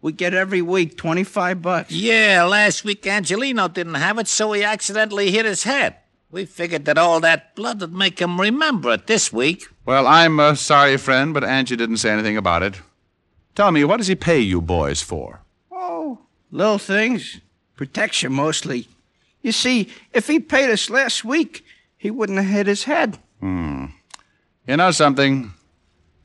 We 0.00 0.12
get 0.12 0.32
every 0.32 0.62
week 0.62 0.96
25 0.96 1.60
bucks. 1.60 1.92
Yeah, 1.92 2.44
last 2.44 2.82
week 2.84 3.06
Angelino 3.06 3.68
didn't 3.68 3.94
have 3.94 4.18
it, 4.18 4.26
so 4.26 4.52
he 4.52 4.64
accidentally 4.64 5.30
hit 5.30 5.44
his 5.44 5.64
head. 5.64 5.96
We 6.30 6.44
figured 6.44 6.84
that 6.86 6.98
all 6.98 7.20
that 7.20 7.54
blood 7.54 7.80
would 7.80 7.94
make 7.94 8.18
him 8.18 8.40
remember 8.40 8.92
it 8.92 9.06
this 9.06 9.32
week. 9.32 9.66
Well, 9.88 10.06
I'm 10.06 10.38
uh, 10.38 10.54
sorry, 10.54 10.98
friend, 10.98 11.32
but 11.32 11.42
Angie 11.42 11.74
didn't 11.74 11.96
say 11.96 12.10
anything 12.10 12.36
about 12.36 12.62
it. 12.62 12.82
Tell 13.54 13.72
me, 13.72 13.84
what 13.84 13.96
does 13.96 14.06
he 14.06 14.14
pay 14.14 14.38
you 14.38 14.60
boys 14.60 15.00
for? 15.00 15.40
Oh, 15.72 16.18
little 16.50 16.76
things. 16.76 17.40
Protection 17.74 18.34
mostly. 18.34 18.86
You 19.40 19.50
see, 19.50 19.88
if 20.12 20.26
he 20.26 20.40
paid 20.40 20.68
us 20.68 20.90
last 20.90 21.24
week, 21.24 21.64
he 21.96 22.10
wouldn't 22.10 22.36
have 22.36 22.48
hit 22.48 22.66
his 22.66 22.84
head. 22.84 23.18
Hmm. 23.40 23.86
You 24.66 24.76
know 24.76 24.90
something? 24.90 25.54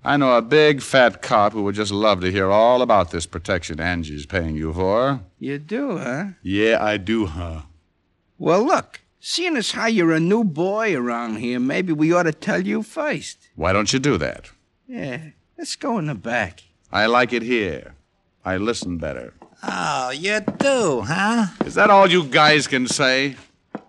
I 0.04 0.18
know 0.18 0.36
a 0.36 0.42
big 0.42 0.82
fat 0.82 1.22
cop 1.22 1.54
who 1.54 1.64
would 1.64 1.76
just 1.76 1.94
love 1.94 2.20
to 2.20 2.32
hear 2.34 2.52
all 2.52 2.82
about 2.82 3.12
this 3.12 3.26
protection 3.26 3.80
Angie's 3.80 4.26
paying 4.26 4.58
you 4.58 4.74
for. 4.74 5.22
You 5.40 5.58
do, 5.58 6.00
huh? 6.00 6.26
Yeah, 6.42 6.84
I 6.84 6.98
do, 6.98 7.28
huh? 7.28 7.62
Well, 8.38 8.66
look, 8.66 9.00
seeing 9.24 9.56
as 9.56 9.72
how 9.72 9.88
you're 9.88 10.12
a 10.12 10.20
new 10.20 10.44
boy 10.44 10.96
around 10.96 11.38
here, 11.38 11.60
maybe 11.60 11.94
we 11.94 12.12
ought 12.12 12.24
to 12.24 12.34
tell 12.34 12.62
you 12.68 12.84
first. 12.84 13.50
Why 13.56 13.72
don't 13.72 13.92
you 13.94 14.00
do 14.00 14.18
that? 14.18 14.52
Yeah, 14.86 15.30
let's 15.58 15.78
go 15.78 15.98
in 15.98 16.08
the 16.08 16.16
back. 16.16 16.64
I 16.92 17.06
like 17.06 17.32
it 17.32 17.42
here. 17.42 17.96
I 18.44 18.58
listen 18.58 18.98
better. 18.98 19.34
Oh, 19.64 20.10
you 20.12 20.42
do, 20.42 21.02
huh? 21.08 21.46
Is 21.66 21.76
that 21.76 21.90
all 21.90 22.12
you 22.12 22.26
guys 22.26 22.68
can 22.68 22.86
say? 22.86 23.38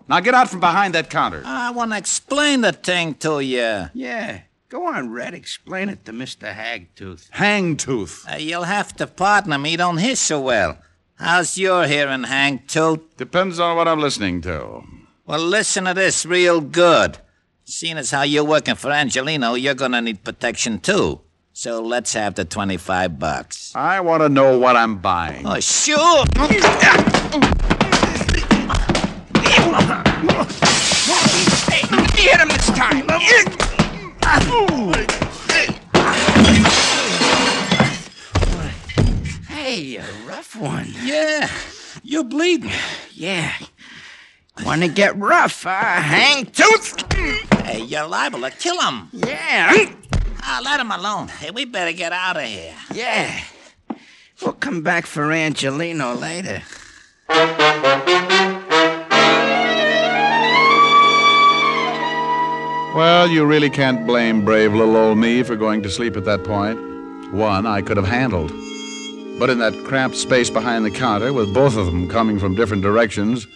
Now 0.07 0.21
get 0.21 0.33
out 0.33 0.49
from 0.49 0.61
behind 0.61 0.95
that 0.95 1.09
counter. 1.09 1.43
I 1.45 1.71
want 1.71 1.91
to 1.91 1.97
explain 1.97 2.61
the 2.61 2.71
thing 2.71 3.15
to 3.15 3.41
you. 3.41 3.89
Yeah. 3.93 4.41
Go 4.69 4.87
on, 4.87 5.11
Red. 5.11 5.33
Explain 5.33 5.89
it 5.89 6.05
to 6.05 6.13
Mr. 6.13 6.53
Hagtooth. 6.53 7.29
Hangtooth. 7.31 8.31
Uh, 8.31 8.37
you'll 8.37 8.63
have 8.63 8.95
to 8.95 9.05
partner 9.05 9.57
me. 9.57 9.75
Don't 9.75 9.97
hear 9.97 10.15
so 10.15 10.39
well. 10.39 10.77
How's 11.15 11.57
your 11.57 11.87
hearing, 11.87 12.23
Hank 12.23 12.67
Tooth? 12.67 13.17
Depends 13.17 13.59
on 13.59 13.75
what 13.75 13.87
I'm 13.87 13.99
listening 13.99 14.41
to. 14.41 14.83
Well, 15.27 15.39
listen 15.39 15.85
to 15.85 15.95
this 15.95 16.23
real 16.23 16.61
good. 16.61 17.17
Seeing 17.63 17.97
as 17.97 18.11
how 18.11 18.21
you're 18.21 18.43
working 18.43 18.75
for 18.75 18.91
Angelino, 18.91 19.55
you're 19.55 19.73
gonna 19.73 19.99
need 19.99 20.23
protection 20.23 20.79
too. 20.79 21.21
So 21.51 21.81
let's 21.81 22.13
have 22.13 22.35
the 22.35 22.45
25 22.45 23.17
bucks. 23.17 23.71
I 23.73 24.01
want 24.01 24.21
to 24.21 24.29
know 24.29 24.59
what 24.59 24.75
I'm 24.75 24.97
buying. 24.97 25.47
Oh, 25.47 25.59
sure. 25.61 26.25
Hey, 31.71 31.87
hit 32.21 32.39
him 32.39 32.49
this 32.49 32.67
time. 32.67 33.07
Hey, 39.47 39.95
a 39.95 40.05
rough 40.27 40.55
one. 40.55 40.93
Yeah, 41.01 41.49
you're 42.03 42.23
bleeding. 42.23 42.69
Yeah. 43.11 43.51
Want 44.63 44.81
to 44.83 44.87
get 44.87 45.17
rough, 45.17 45.63
huh? 45.63 46.01
Hang 46.01 46.45
tooth. 46.45 47.13
Hey, 47.65 47.81
you're 47.81 48.07
liable 48.07 48.41
to 48.41 48.51
kill 48.51 48.79
him. 48.79 49.09
Yeah. 49.11 49.91
Ah, 50.41 50.61
let 50.63 50.79
him 50.79 50.91
alone. 50.91 51.27
Hey, 51.27 51.51
we 51.51 51.65
better 51.65 51.91
get 51.91 52.13
out 52.13 52.37
of 52.37 52.43
here. 52.43 52.73
Yeah. 52.93 53.41
We'll 54.41 54.53
come 54.53 54.81
back 54.81 55.05
for 55.05 55.31
Angelino 55.31 56.13
later. 56.13 56.61
Well, 62.95 63.27
you 63.27 63.45
really 63.45 63.69
can't 63.69 64.07
blame 64.07 64.45
brave 64.45 64.73
little 64.73 64.95
old 64.95 65.17
me 65.17 65.43
for 65.43 65.57
going 65.57 65.83
to 65.83 65.89
sleep 65.89 66.15
at 66.15 66.23
that 66.25 66.45
point. 66.45 66.79
One 67.33 67.65
I 67.65 67.81
could 67.81 67.97
have 67.97 68.07
handled. 68.07 68.51
But 69.37 69.49
in 69.49 69.59
that 69.59 69.73
cramped 69.83 70.15
space 70.15 70.49
behind 70.49 70.85
the 70.85 70.91
counter, 70.91 71.33
with 71.33 71.53
both 71.53 71.75
of 71.75 71.87
them 71.87 72.07
coming 72.07 72.39
from 72.39 72.55
different 72.55 72.83
directions, 72.83 73.47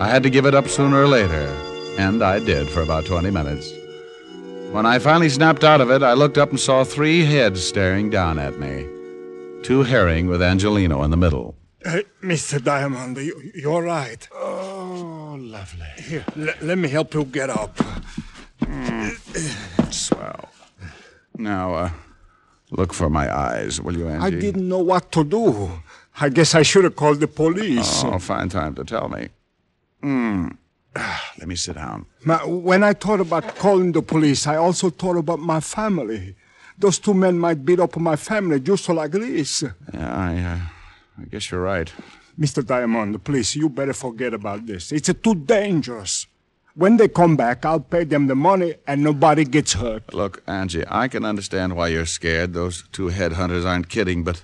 I 0.00 0.08
had 0.08 0.22
to 0.24 0.30
give 0.30 0.46
it 0.46 0.54
up 0.54 0.68
sooner 0.68 1.02
or 1.02 1.06
later. 1.08 1.46
And 1.98 2.22
I 2.22 2.38
did 2.40 2.68
for 2.68 2.82
about 2.82 3.04
20 3.06 3.30
minutes. 3.30 3.70
When 4.72 4.86
I 4.86 4.98
finally 4.98 5.28
snapped 5.28 5.64
out 5.64 5.80
of 5.80 5.90
it, 5.90 6.02
I 6.02 6.14
looked 6.14 6.38
up 6.38 6.50
and 6.50 6.58
saw 6.58 6.82
three 6.84 7.24
heads 7.24 7.62
staring 7.62 8.08
down 8.10 8.38
at 8.38 8.58
me. 8.58 8.86
Two 9.62 9.82
herring 9.82 10.26
with 10.28 10.40
Angelino 10.42 11.02
in 11.02 11.10
the 11.10 11.16
middle. 11.16 11.54
Hey, 11.84 12.04
Mr. 12.22 12.62
Diamond, 12.62 13.16
you, 13.18 13.52
you're 13.54 13.82
right. 13.82 14.26
Oh, 14.34 15.36
lovely. 15.38 15.86
Here, 15.98 16.24
le- 16.36 16.54
let 16.62 16.78
me 16.78 16.88
help 16.88 17.12
you 17.12 17.24
get 17.24 17.50
up. 17.50 17.76
Swell. 19.90 20.48
Now, 21.36 21.74
uh, 21.74 21.90
look 22.70 22.92
for 22.94 23.10
my 23.10 23.32
eyes, 23.34 23.80
will 23.80 23.96
you, 23.96 24.08
Angie? 24.08 24.26
I 24.26 24.30
didn't 24.30 24.68
know 24.68 24.78
what 24.78 25.12
to 25.12 25.24
do. 25.24 25.82
I 26.20 26.28
guess 26.28 26.54
I 26.54 26.62
should 26.62 26.84
have 26.84 26.96
called 26.96 27.20
the 27.20 27.28
police. 27.28 28.02
Oh, 28.04 28.18
fine 28.18 28.48
time 28.48 28.74
to 28.76 28.84
tell 28.84 29.08
me. 29.08 29.28
Hmm. 30.02 30.48
Let 31.38 31.48
me 31.48 31.56
sit 31.56 31.76
down. 31.76 32.06
Ma- 32.24 32.44
when 32.46 32.82
I 32.84 32.92
thought 32.92 33.20
about 33.20 33.56
calling 33.56 33.92
the 33.92 34.02
police, 34.02 34.46
I 34.46 34.56
also 34.56 34.90
thought 34.90 35.16
about 35.16 35.38
my 35.38 35.60
family. 35.60 36.36
Those 36.78 36.98
two 36.98 37.14
men 37.14 37.38
might 37.38 37.64
beat 37.64 37.80
up 37.80 37.96
my 37.96 38.16
family 38.16 38.60
just 38.60 38.88
like 38.88 39.12
this. 39.12 39.62
Yeah, 39.94 40.14
I, 40.14 40.38
uh, 40.38 40.58
I 41.20 41.24
guess 41.30 41.50
you're 41.50 41.62
right. 41.62 41.92
Mr. 42.38 42.64
Diamond, 42.66 43.22
please, 43.24 43.54
you 43.56 43.68
better 43.68 43.92
forget 43.92 44.34
about 44.34 44.66
this. 44.66 44.92
It's 44.92 45.08
uh, 45.08 45.14
too 45.22 45.34
dangerous. 45.34 46.26
When 46.74 46.96
they 46.96 47.08
come 47.08 47.36
back, 47.36 47.64
I'll 47.66 47.80
pay 47.80 48.04
them 48.04 48.26
the 48.26 48.34
money 48.34 48.74
and 48.86 49.02
nobody 49.02 49.44
gets 49.44 49.74
hurt. 49.74 50.14
Look, 50.14 50.42
Angie, 50.46 50.84
I 50.88 51.08
can 51.08 51.24
understand 51.24 51.76
why 51.76 51.88
you're 51.88 52.06
scared. 52.06 52.54
Those 52.54 52.84
two 52.92 53.10
headhunters 53.10 53.66
aren't 53.66 53.90
kidding, 53.90 54.24
but 54.24 54.42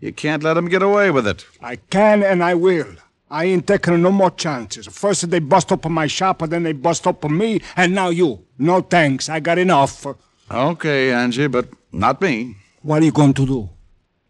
you 0.00 0.12
can't 0.12 0.44
let 0.44 0.54
them 0.54 0.68
get 0.68 0.82
away 0.82 1.10
with 1.10 1.26
it. 1.26 1.44
I 1.60 1.76
can 1.76 2.22
and 2.22 2.42
I 2.42 2.54
will. 2.54 2.94
I 3.28 3.46
ain't 3.46 3.66
taking 3.66 4.02
no 4.02 4.12
more 4.12 4.30
chances. 4.30 4.86
First 4.86 5.28
they 5.30 5.40
bust 5.40 5.72
up 5.72 5.84
my 5.88 6.06
shop, 6.06 6.42
and 6.42 6.52
then 6.52 6.62
they 6.62 6.72
bust 6.72 7.06
up 7.06 7.28
me, 7.28 7.60
and 7.76 7.94
now 7.94 8.10
you. 8.10 8.44
No 8.58 8.80
thanks. 8.80 9.28
I 9.28 9.40
got 9.40 9.58
enough. 9.58 10.06
Okay, 10.50 11.12
Angie, 11.12 11.48
but 11.48 11.68
not 11.90 12.20
me. 12.20 12.56
What 12.82 13.02
are 13.02 13.04
you 13.04 13.12
going 13.12 13.34
to 13.34 13.44
do? 13.44 13.68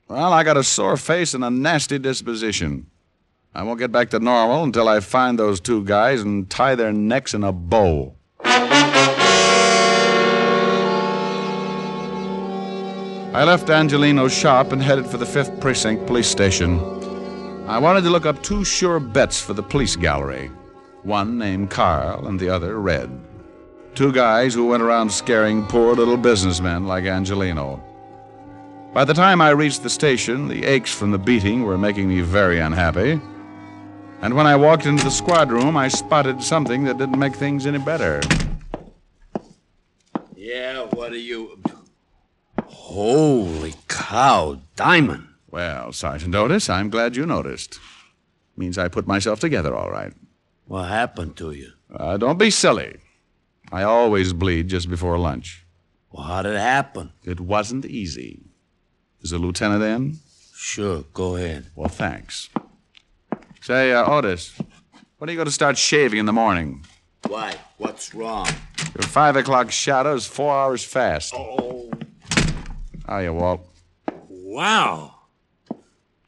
Well, 0.09 0.33
I 0.33 0.43
got 0.45 0.57
a 0.57 0.65
sore 0.65 0.97
face 0.97 1.35
and 1.35 1.45
a 1.45 1.51
nasty 1.51 1.99
disposition. 1.99 2.87
I 3.55 3.63
won't 3.65 3.79
get 3.79 3.93
back 3.93 4.11
to 4.11 4.19
normal 4.19 4.65
until 4.65 4.89
I 4.89 5.01
find 5.01 5.39
those 5.39 5.61
two 5.61 5.85
guys 5.85 6.23
and 6.23 6.49
tie 6.49 6.75
their 6.75 6.93
necks 6.93 7.35
in 7.35 7.45
a 7.45 7.53
bow. 7.53 8.15
I 13.35 13.45
left 13.45 13.69
Angelino's 13.69 14.33
shop 14.33 14.73
and 14.73 14.83
headed 14.83 15.07
for 15.07 15.19
the 15.19 15.27
5th 15.27 15.61
Precinct 15.61 16.07
Police 16.07 16.29
Station. 16.29 16.96
I 17.67 17.79
wanted 17.79 18.03
to 18.03 18.11
look 18.11 18.27
up 18.27 18.43
two 18.45 18.65
sure 18.65 19.01
bets 19.01 19.41
for 19.41 19.53
the 19.53 19.63
police 19.63 19.97
gallery 19.97 20.51
one 21.03 21.39
named 21.39 21.71
Carl 21.71 22.27
and 22.27 22.39
the 22.39 22.49
other 22.49 22.81
Red. 22.81 23.09
Two 23.95 24.13
guys 24.13 24.55
who 24.55 24.67
went 24.67 24.83
around 24.83 25.11
scaring 25.11 25.65
poor 25.67 25.95
little 25.95 26.17
businessmen 26.17 26.87
like 26.87 27.05
Angelino. 27.05 27.81
By 28.93 29.05
the 29.05 29.15
time 29.15 29.41
I 29.41 29.51
reached 29.51 29.83
the 29.83 29.91
station, 29.91 30.49
the 30.49 30.65
aches 30.65 30.93
from 30.93 31.13
the 31.13 31.19
beating 31.19 31.63
were 31.63 31.79
making 31.79 32.09
me 32.09 32.23
very 32.23 32.59
unhappy. 32.59 33.21
And 34.21 34.35
when 34.35 34.47
I 34.47 34.57
walked 34.57 34.87
into 34.87 35.05
the 35.05 35.11
squad 35.11 35.53
room, 35.53 35.77
I 35.77 35.89
spotted 35.89 36.43
something 36.43 36.85
that 36.85 36.99
didn't 36.99 37.19
make 37.19 37.37
things 37.37 37.67
any 37.67 37.79
better. 37.79 38.21
Yeah, 40.35 40.87
what 40.93 41.13
are 41.13 41.17
you. 41.17 41.59
Holy 42.65 43.75
cow, 43.89 44.59
Diamond. 44.75 45.29
Well, 45.57 45.91
Sergeant 45.91 46.35
Otis, 46.35 46.69
I'm 46.69 46.91
glad 46.91 47.17
you 47.17 47.25
noticed. 47.25 47.81
Means 48.59 48.77
I 48.77 48.89
put 48.89 49.07
myself 49.07 49.41
together 49.41 49.75
all 49.75 49.91
right. 49.91 50.13
What 50.67 50.91
happened 50.91 51.35
to 51.39 51.53
you? 51.53 51.71
Uh, 51.91 52.19
don't 52.19 52.39
be 52.39 52.51
silly. 52.51 52.99
I 53.73 53.83
always 53.83 54.35
bleed 54.35 54.69
just 54.69 54.91
before 54.91 55.17
lunch. 55.17 55.65
Well, 56.11 56.25
how 56.25 56.43
did 56.43 56.57
it 56.57 56.61
happen? 56.61 57.15
It 57.25 57.41
wasn't 57.41 57.87
easy. 57.87 58.43
Is 59.23 59.31
the 59.31 59.39
lieutenant 59.39 59.83
in? 59.83 60.19
Sure, 60.55 61.05
go 61.15 61.37
ahead. 61.37 61.71
Well, 61.75 61.89
thanks. 61.89 62.51
Say, 63.63 63.95
uh, 63.95 64.05
Otis, 64.05 64.61
when 65.17 65.31
are 65.31 65.33
you 65.33 65.39
going 65.39 65.47
to 65.47 65.51
start 65.53 65.79
shaving 65.79 66.19
in 66.19 66.27
the 66.27 66.35
morning? 66.35 66.85
Why? 67.29 67.55
What's 67.79 68.15
wrong? 68.15 68.47
Your 68.95 69.09
five 69.09 69.37
o'clock 69.37 69.71
shadow 69.71 70.17
is 70.17 70.27
four 70.27 70.55
hours 70.55 70.85
fast. 70.85 71.33
Oh. 71.35 71.91
How 73.09 73.21
you, 73.21 73.33
Walt? 73.33 73.67
Wow. 74.29 75.16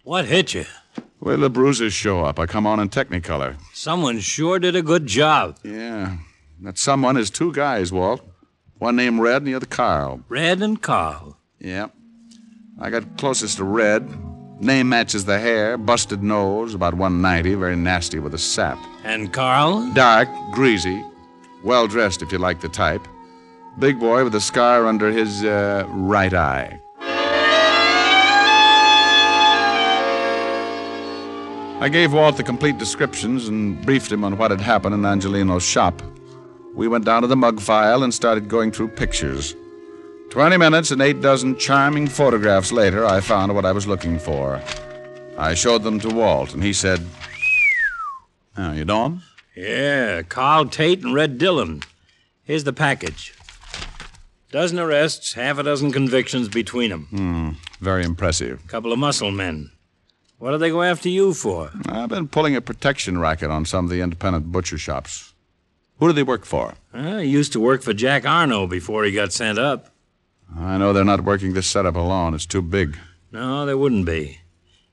What 0.09 0.25
hit 0.25 0.55
you? 0.55 0.65
Till 1.23 1.37
the 1.37 1.51
bruises 1.51 1.93
show 1.93 2.25
up. 2.25 2.39
I 2.39 2.47
come 2.47 2.67
on 2.67 2.81
in 2.81 2.89
Technicolor. 2.89 3.57
Someone 3.75 4.21
sure 4.21 4.59
did 4.59 4.75
a 4.75 4.81
good 4.81 5.05
job. 5.05 5.59
Yeah. 5.63 6.17
That 6.63 6.79
someone 6.79 7.19
is 7.19 7.29
two 7.29 7.53
guys, 7.53 7.93
Walt. 7.93 8.23
One 8.79 8.97
named 8.97 9.21
Red 9.21 9.43
and 9.43 9.47
the 9.49 9.55
other 9.55 9.67
Carl. 9.67 10.25
Red 10.31 10.63
and 10.63 10.81
Carl. 10.81 11.37
Yeah. 11.59 11.89
I 12.81 12.89
got 12.89 13.19
closest 13.19 13.59
to 13.59 13.65
Red. 13.65 14.09
Name 14.63 14.89
matches 14.89 15.27
the 15.27 15.39
hair, 15.39 15.77
busted 15.77 16.23
nose, 16.23 16.73
about 16.73 16.95
190, 16.95 17.55
very 17.57 17.77
nasty 17.77 18.19
with 18.19 18.33
a 18.33 18.39
sap. 18.39 18.79
And 19.05 19.31
Carl? 19.31 19.93
Dark, 19.93 20.31
greasy, 20.53 21.05
well 21.63 21.87
dressed 21.87 22.23
if 22.23 22.33
you 22.33 22.39
like 22.39 22.63
the 22.63 22.71
type. 22.71 23.07
Big 23.79 24.01
boy 24.01 24.25
with 24.25 24.35
a 24.35 24.41
scar 24.41 24.87
under 24.87 25.13
his 25.13 25.45
uh, 25.45 25.85
right 25.89 26.33
eye. 26.33 26.81
I 31.81 31.89
gave 31.89 32.13
Walt 32.13 32.37
the 32.37 32.43
complete 32.43 32.77
descriptions 32.79 33.47
and 33.47 33.81
briefed 33.87 34.11
him 34.11 34.25
on 34.25 34.37
what 34.37 34.51
had 34.51 34.61
happened 34.61 34.95
in 34.95 35.03
Angelino's 35.03 35.63
shop. 35.65 36.03
We 36.75 36.89
went 36.89 37.05
down 37.05 37.23
to 37.23 37.29
the 37.29 37.37
mug 37.37 37.61
file 37.61 38.03
and 38.03 38.13
started 38.13 38.49
going 38.49 38.73
through 38.73 38.89
pictures. 38.89 39.55
Twenty 40.31 40.57
minutes 40.57 40.91
and 40.91 41.01
eight 41.01 41.21
dozen 41.21 41.57
charming 41.57 42.09
photographs 42.09 42.73
later, 42.73 43.07
I 43.07 43.21
found 43.21 43.55
what 43.55 43.65
I 43.65 43.73
was 43.73 43.87
looking 43.87 44.19
for. 44.19 44.61
I 45.39 45.55
showed 45.55 45.85
them 45.85 46.01
to 46.01 46.09
Walt, 46.09 46.53
and 46.53 46.63
he 46.65 46.73
said, 46.73 47.07
Oh, 48.57 48.73
you 48.73 48.85
know 48.85 49.05
'em? 49.05 49.23
Yeah, 49.57 50.23
Carl 50.23 50.67
Tate 50.67 51.03
and 51.05 51.15
Red 51.15 51.39
Dillon. 51.39 51.83
Here's 52.43 52.65
the 52.65 52.73
package. 52.73 53.33
Dozen 54.51 54.79
arrests, 54.81 55.35
half 55.35 55.59
a 55.59 55.63
dozen 55.63 55.93
convictions 55.93 56.49
between 56.49 56.91
'em. 56.93 57.07
Hmm, 57.11 57.51
very 57.81 58.03
impressive. 58.05 58.67
Couple 58.67 58.93
of 58.93 58.99
muscle 58.99 59.31
men. 59.31 59.71
What 60.39 60.53
do 60.53 60.59
they 60.59 60.71
go 60.71 60.83
after 60.83 61.09
you 61.09 61.35
for? 61.35 61.71
I've 61.89 62.09
been 62.11 62.29
pulling 62.29 62.55
a 62.55 62.61
protection 62.61 63.19
racket 63.19 63.51
on 63.51 63.65
some 63.65 63.87
of 63.87 63.91
the 63.91 64.01
independent 64.01 64.53
butcher 64.53 64.79
shops. 64.79 65.35
Who 65.99 66.07
do 66.07 66.13
they 66.13 66.23
work 66.23 66.45
for? 66.45 66.75
Uh, 66.95 67.19
he 67.19 67.29
used 67.29 67.53
to 67.55 67.61
work 67.61 67.83
for 67.83 67.93
Jack 67.93 68.25
Arno 68.25 68.69
before 68.69 69.05
he 69.05 69.11
got 69.11 69.33
sent 69.33 69.59
up. 69.59 69.91
I 70.57 70.79
know 70.79 70.93
they're 70.93 71.05
not 71.05 71.25
working 71.25 71.55
this 71.55 71.67
setup 71.67 71.97
alone. 71.97 72.35
It's 72.35 72.47
too 72.47 72.63
big. 72.63 72.97
No, 73.33 73.67
they 73.67 73.75
wouldn't 73.75 74.07
be. 74.07 74.39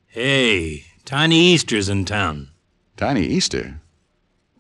Hey, 0.07 0.85
Tiny 1.05 1.39
Easter's 1.39 1.87
in 1.89 2.05
town. 2.05 2.49
Tiny 2.97 3.21
Easter? 3.21 3.79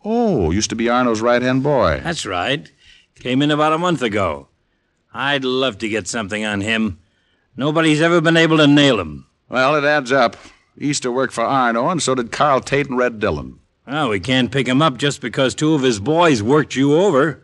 Oh, 0.03 0.51
used 0.51 0.69
to 0.69 0.75
be 0.75 0.87
Arno's 0.87 1.19
right 1.19 1.41
hand 1.41 1.63
boy. 1.63 1.99
That's 2.03 2.27
right. 2.27 2.71
Came 3.15 3.41
in 3.41 3.49
about 3.49 3.73
a 3.73 3.79
month 3.79 4.03
ago. 4.03 4.49
I'd 5.11 5.43
love 5.43 5.79
to 5.79 5.89
get 5.89 6.07
something 6.07 6.45
on 6.45 6.61
him. 6.61 6.99
Nobody's 7.57 8.01
ever 8.01 8.21
been 8.21 8.37
able 8.37 8.57
to 8.57 8.67
nail 8.67 8.99
him. 8.99 9.25
Well, 9.49 9.75
it 9.75 9.83
adds 9.83 10.11
up. 10.11 10.37
Easter 10.77 11.11
worked 11.11 11.33
for 11.33 11.43
Arno, 11.43 11.89
and 11.89 12.01
so 12.01 12.15
did 12.15 12.31
Carl 12.31 12.61
Tate 12.61 12.89
and 12.89 12.97
Red 12.97 13.19
Dillon. 13.19 13.59
Well, 13.87 14.09
we 14.09 14.19
can't 14.19 14.51
pick 14.51 14.67
him 14.67 14.81
up 14.81 14.97
just 14.97 15.21
because 15.21 15.53
two 15.55 15.73
of 15.73 15.83
his 15.83 15.99
boys 15.99 16.41
worked 16.41 16.75
you 16.75 16.95
over. 16.95 17.41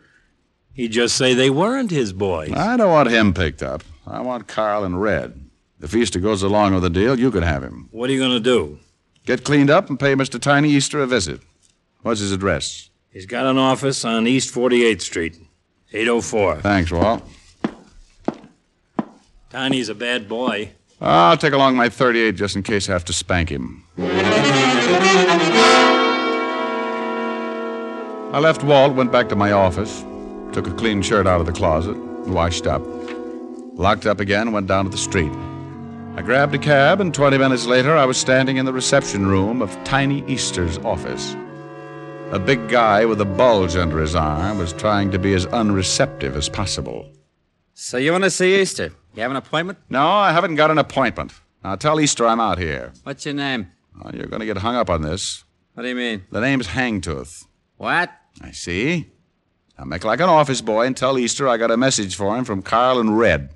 He'd 0.74 0.92
just 0.92 1.16
say 1.16 1.34
they 1.34 1.50
weren't 1.50 1.90
his 1.90 2.12
boys. 2.12 2.52
I 2.52 2.76
don't 2.76 2.90
want 2.90 3.10
him 3.10 3.32
picked 3.34 3.62
up. 3.62 3.82
I 4.06 4.20
want 4.20 4.48
Carl 4.48 4.84
and 4.84 5.00
Red. 5.00 5.38
If 5.80 5.94
Easter 5.94 6.18
goes 6.20 6.42
along 6.42 6.74
with 6.74 6.82
the 6.82 6.90
deal, 6.90 7.18
you 7.18 7.30
can 7.30 7.42
have 7.42 7.62
him. 7.62 7.88
What 7.90 8.08
are 8.08 8.12
you 8.12 8.18
going 8.18 8.32
to 8.32 8.40
do? 8.40 8.78
Get 9.24 9.44
cleaned 9.44 9.70
up 9.70 9.88
and 9.88 9.98
pay 9.98 10.14
Mr. 10.14 10.40
Tiny 10.40 10.70
Easter 10.70 11.00
a 11.00 11.06
visit. 11.06 11.40
What's 12.02 12.20
his 12.20 12.32
address? 12.32 12.90
He's 13.10 13.26
got 13.26 13.46
an 13.46 13.58
office 13.58 14.04
on 14.04 14.26
East 14.26 14.54
48th 14.54 15.02
Street, 15.02 15.38
804. 15.92 16.60
Thanks, 16.62 16.90
Walt. 16.90 17.22
Tiny's 19.50 19.88
a 19.88 19.94
bad 19.94 20.28
boy. 20.28 20.72
I'll 21.04 21.36
take 21.36 21.52
along 21.52 21.74
my 21.74 21.88
38 21.88 22.36
just 22.36 22.54
in 22.54 22.62
case 22.62 22.88
I 22.88 22.92
have 22.92 23.04
to 23.06 23.12
spank 23.12 23.48
him. 23.48 23.82
I 28.32 28.38
left 28.38 28.62
Walt, 28.62 28.94
went 28.94 29.10
back 29.10 29.28
to 29.30 29.36
my 29.36 29.50
office, 29.50 30.04
took 30.52 30.68
a 30.68 30.72
clean 30.74 31.02
shirt 31.02 31.26
out 31.26 31.40
of 31.40 31.46
the 31.46 31.52
closet, 31.52 31.96
washed 32.28 32.68
up, 32.68 32.82
locked 33.74 34.06
up 34.06 34.20
again, 34.20 34.52
went 34.52 34.68
down 34.68 34.84
to 34.84 34.90
the 34.90 34.96
street. 34.96 35.32
I 36.14 36.22
grabbed 36.22 36.54
a 36.54 36.58
cab, 36.58 37.00
and 37.00 37.12
20 37.12 37.36
minutes 37.36 37.66
later, 37.66 37.96
I 37.96 38.04
was 38.04 38.16
standing 38.16 38.58
in 38.58 38.64
the 38.64 38.72
reception 38.72 39.26
room 39.26 39.60
of 39.60 39.76
Tiny 39.82 40.24
Easter's 40.28 40.78
office. 40.78 41.34
A 42.30 42.38
big 42.38 42.68
guy 42.68 43.04
with 43.06 43.20
a 43.20 43.24
bulge 43.24 43.74
under 43.74 43.98
his 43.98 44.14
arm 44.14 44.58
was 44.58 44.72
trying 44.72 45.10
to 45.10 45.18
be 45.18 45.34
as 45.34 45.46
unreceptive 45.46 46.36
as 46.36 46.48
possible. 46.48 47.12
So 47.74 47.96
you 47.96 48.12
want 48.12 48.22
to 48.24 48.30
see 48.30 48.60
Easter? 48.60 48.92
You 49.14 49.22
have 49.22 49.30
an 49.30 49.36
appointment? 49.36 49.78
No, 49.90 50.06
I 50.06 50.32
haven't 50.32 50.54
got 50.54 50.70
an 50.70 50.78
appointment. 50.78 51.32
Now 51.62 51.76
tell 51.76 52.00
Easter 52.00 52.26
I'm 52.26 52.40
out 52.40 52.58
here. 52.58 52.92
What's 53.02 53.24
your 53.24 53.34
name? 53.34 53.70
Well, 54.02 54.14
you're 54.14 54.26
going 54.26 54.40
to 54.40 54.46
get 54.46 54.58
hung 54.58 54.74
up 54.74 54.88
on 54.88 55.02
this. 55.02 55.44
What 55.74 55.82
do 55.82 55.88
you 55.88 55.94
mean? 55.94 56.24
The 56.30 56.40
name's 56.40 56.68
Hangtooth. 56.68 57.46
What? 57.76 58.10
I 58.40 58.50
see. 58.52 59.10
Now 59.78 59.84
make 59.84 60.04
like 60.04 60.20
an 60.20 60.28
office 60.28 60.60
boy 60.60 60.86
and 60.86 60.96
tell 60.96 61.18
Easter 61.18 61.48
I 61.48 61.56
got 61.56 61.70
a 61.70 61.76
message 61.76 62.16
for 62.16 62.36
him 62.36 62.44
from 62.44 62.62
Carl 62.62 63.00
and 63.00 63.18
Red. 63.18 63.50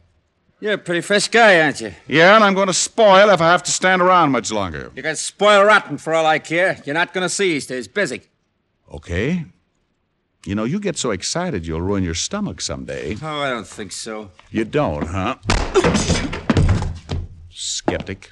You're 0.60 0.74
a 0.74 0.78
pretty 0.78 1.02
fresh 1.02 1.28
guy, 1.28 1.60
aren't 1.60 1.80
you? 1.82 1.92
Yeah, 2.06 2.34
and 2.34 2.42
I'm 2.42 2.54
going 2.54 2.68
to 2.68 2.74
spoil 2.74 3.28
if 3.28 3.40
I 3.42 3.50
have 3.50 3.62
to 3.64 3.70
stand 3.70 4.00
around 4.00 4.32
much 4.32 4.50
longer. 4.50 4.90
You 4.94 5.02
can 5.02 5.16
spoil 5.16 5.62
rotten 5.64 5.98
for 5.98 6.14
all 6.14 6.24
I 6.24 6.38
care. 6.38 6.80
You're 6.86 6.94
not 6.94 7.12
going 7.12 7.22
to 7.22 7.28
see 7.28 7.56
Easter. 7.56 7.76
He's 7.76 7.88
busy. 7.88 8.22
Okay. 8.90 9.44
You 10.46 10.54
know, 10.54 10.62
you 10.62 10.78
get 10.78 10.96
so 10.96 11.10
excited 11.10 11.66
you'll 11.66 11.82
ruin 11.82 12.04
your 12.04 12.14
stomach 12.14 12.60
someday. 12.60 13.16
Oh, 13.20 13.40
I 13.40 13.50
don't 13.50 13.66
think 13.66 13.90
so. 13.90 14.30
You 14.52 14.64
don't, 14.64 15.04
huh? 15.04 15.38
Skeptic. 17.50 18.30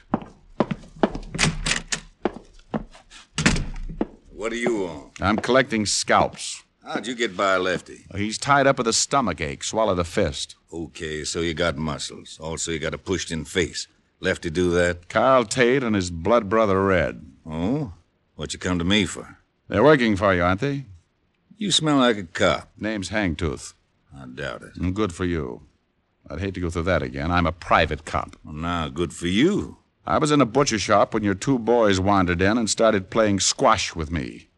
What 4.31 4.51
do 4.51 4.57
you 4.57 4.83
want? 4.83 5.21
I'm 5.21 5.37
collecting 5.37 5.87
scalps. 5.87 6.63
How'd 6.85 7.09
you 7.09 7.17
get 7.17 7.37
by 7.37 7.57
Lefty? 7.57 8.05
He's 8.15 8.39
tied 8.39 8.69
up 8.69 8.79
with 8.79 8.87
a 8.87 8.93
stomach 8.93 9.41
ache, 9.41 9.65
swallowed 9.65 9.99
a 9.99 10.05
fist. 10.05 10.55
Okay, 10.73 11.25
so 11.25 11.41
you 11.41 11.53
got 11.53 11.77
muscles. 11.77 12.39
Also, 12.41 12.71
you 12.71 12.79
got 12.79 12.95
a 12.95 12.99
pushed 12.99 13.33
in 13.33 13.45
face. 13.45 13.89
Lefty 14.21 14.51
do 14.51 14.71
that? 14.71 15.09
Carl 15.09 15.47
Tate 15.47 15.83
and 15.83 15.97
his 15.97 16.13
blood 16.13 16.49
brother 16.49 16.85
Red. 16.85 17.27
Oh? 17.45 17.95
What 18.37 18.53
you 18.53 18.61
come 18.61 18.79
to 18.79 18.85
me 18.85 19.05
for? 19.05 19.39
They're 19.67 19.83
working 19.83 20.15
for 20.15 20.33
you, 20.33 20.45
aren't 20.45 20.61
they? 20.61 20.85
You 21.57 21.71
smell 21.71 21.99
like 21.99 22.17
a 22.17 22.25
cop. 22.25 22.71
Name's 22.79 23.11
Hangtooth. 23.11 23.75
I 24.17 24.27
doubt 24.27 24.63
it. 24.63 24.77
And 24.77 24.95
good 24.95 25.13
for 25.13 25.25
you. 25.25 25.63
I'd 26.29 26.41
hate 26.41 26.55
to 26.55 26.61
go 26.61 26.71
through 26.71 26.83
that 26.85 27.03
again. 27.03 27.31
I'm 27.31 27.47
a 27.47 27.53
private 27.53 28.05
cop. 28.05 28.37
Well, 28.45 28.55
now, 28.55 28.89
good 28.89 29.13
for 29.13 29.27
you. 29.27 29.79
I 30.07 30.19
was 30.19 30.31
in 30.31 30.41
a 30.41 30.47
butcher 30.47 30.79
shop 30.79 31.15
when 31.15 31.23
your 31.23 31.35
two 31.35 31.59
boys 31.59 32.01
wandered 32.01 32.43
in 32.43 32.59
and 32.59 32.69
started 32.69 33.11
playing 33.11 33.41
squash 33.41 33.95
with 33.95 34.11
me. 34.11 34.49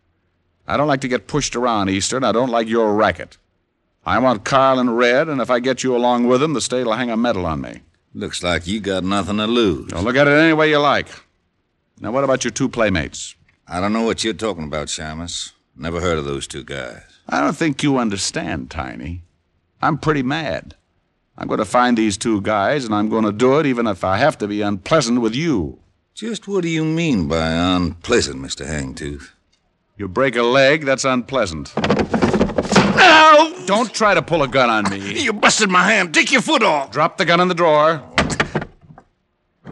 I 0.66 0.76
don't 0.76 0.88
like 0.88 1.00
to 1.02 1.09
get 1.09 1.28
pushed 1.28 1.54
around, 1.54 1.90
Easter, 1.90 2.16
and 2.16 2.26
I 2.26 2.32
don't 2.32 2.50
like 2.50 2.68
your 2.68 2.94
racket. 2.94 3.37
I 4.04 4.18
want 4.18 4.44
Carl 4.44 4.78
and 4.78 4.96
Red, 4.96 5.28
and 5.28 5.40
if 5.40 5.50
I 5.50 5.61
get 5.61 5.82
you 5.82 5.94
along 5.94 6.26
with 6.26 6.40
them, 6.40 6.54
the 6.54 6.61
state'll 6.61 6.92
hang 6.92 7.11
a 7.11 7.16
medal 7.16 7.46
on 7.46 7.61
me. 7.61 7.82
Looks 8.14 8.42
like 8.42 8.66
you 8.66 8.80
got 8.80 9.04
nothing 9.04 9.37
to 9.37 9.46
lose. 9.46 9.92
Now 9.92 10.00
look 10.00 10.16
at 10.16 10.28
it 10.28 10.38
any 10.38 10.52
way 10.52 10.70
you 10.70 10.78
like. 10.78 11.09
Now, 12.00 12.12
what 12.12 12.24
about 12.24 12.44
your 12.44 12.52
two 12.52 12.68
playmates? 12.68 13.35
I 13.68 13.80
don't 13.80 13.92
know 13.92 14.02
what 14.02 14.22
you're 14.24 14.32
talking 14.32 14.64
about, 14.64 14.88
Shamus. 14.88 15.52
Never 15.76 16.00
heard 16.00 16.18
of 16.18 16.24
those 16.24 16.46
two 16.46 16.64
guys. 16.64 17.02
I 17.28 17.40
don't 17.40 17.56
think 17.56 17.82
you 17.82 17.98
understand, 17.98 18.70
Tiny. 18.70 19.22
I'm 19.82 19.98
pretty 19.98 20.22
mad. 20.22 20.74
I'm 21.36 21.48
going 21.48 21.58
to 21.58 21.66
find 21.66 21.98
these 21.98 22.16
two 22.16 22.40
guys, 22.40 22.84
and 22.86 22.94
I'm 22.94 23.10
going 23.10 23.24
to 23.24 23.32
do 23.32 23.58
it 23.58 23.66
even 23.66 23.86
if 23.86 24.02
I 24.02 24.16
have 24.16 24.38
to 24.38 24.48
be 24.48 24.62
unpleasant 24.62 25.20
with 25.20 25.34
you. 25.34 25.78
Just 26.14 26.48
what 26.48 26.62
do 26.62 26.68
you 26.70 26.82
mean 26.84 27.28
by 27.28 27.48
unpleasant, 27.48 28.40
Mr. 28.40 28.64
Hangtooth? 28.66 29.30
You 29.98 30.08
break 30.08 30.34
a 30.36 30.42
leg, 30.42 30.86
that's 30.86 31.04
unpleasant. 31.04 31.74
Ow! 31.76 33.64
Don't 33.66 33.92
try 33.92 34.14
to 34.14 34.22
pull 34.22 34.42
a 34.42 34.48
gun 34.48 34.70
on 34.70 34.90
me. 34.90 35.20
You 35.26 35.32
busted 35.34 35.68
my 35.68 35.82
hand. 35.90 36.14
Take 36.14 36.32
your 36.32 36.40
foot 36.40 36.62
off. 36.62 36.90
Drop 36.90 37.18
the 37.18 37.26
gun 37.26 37.40
in 37.40 37.48
the 37.48 37.54
drawer. 37.54 38.02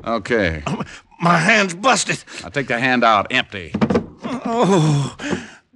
Okay. 0.04 0.62
My 1.20 1.38
hand's 1.38 1.74
busted. 1.74 2.22
I'll 2.42 2.50
take 2.50 2.66
the 2.66 2.78
hand 2.78 3.04
out, 3.04 3.28
empty. 3.30 3.72
Oh. 4.22 5.16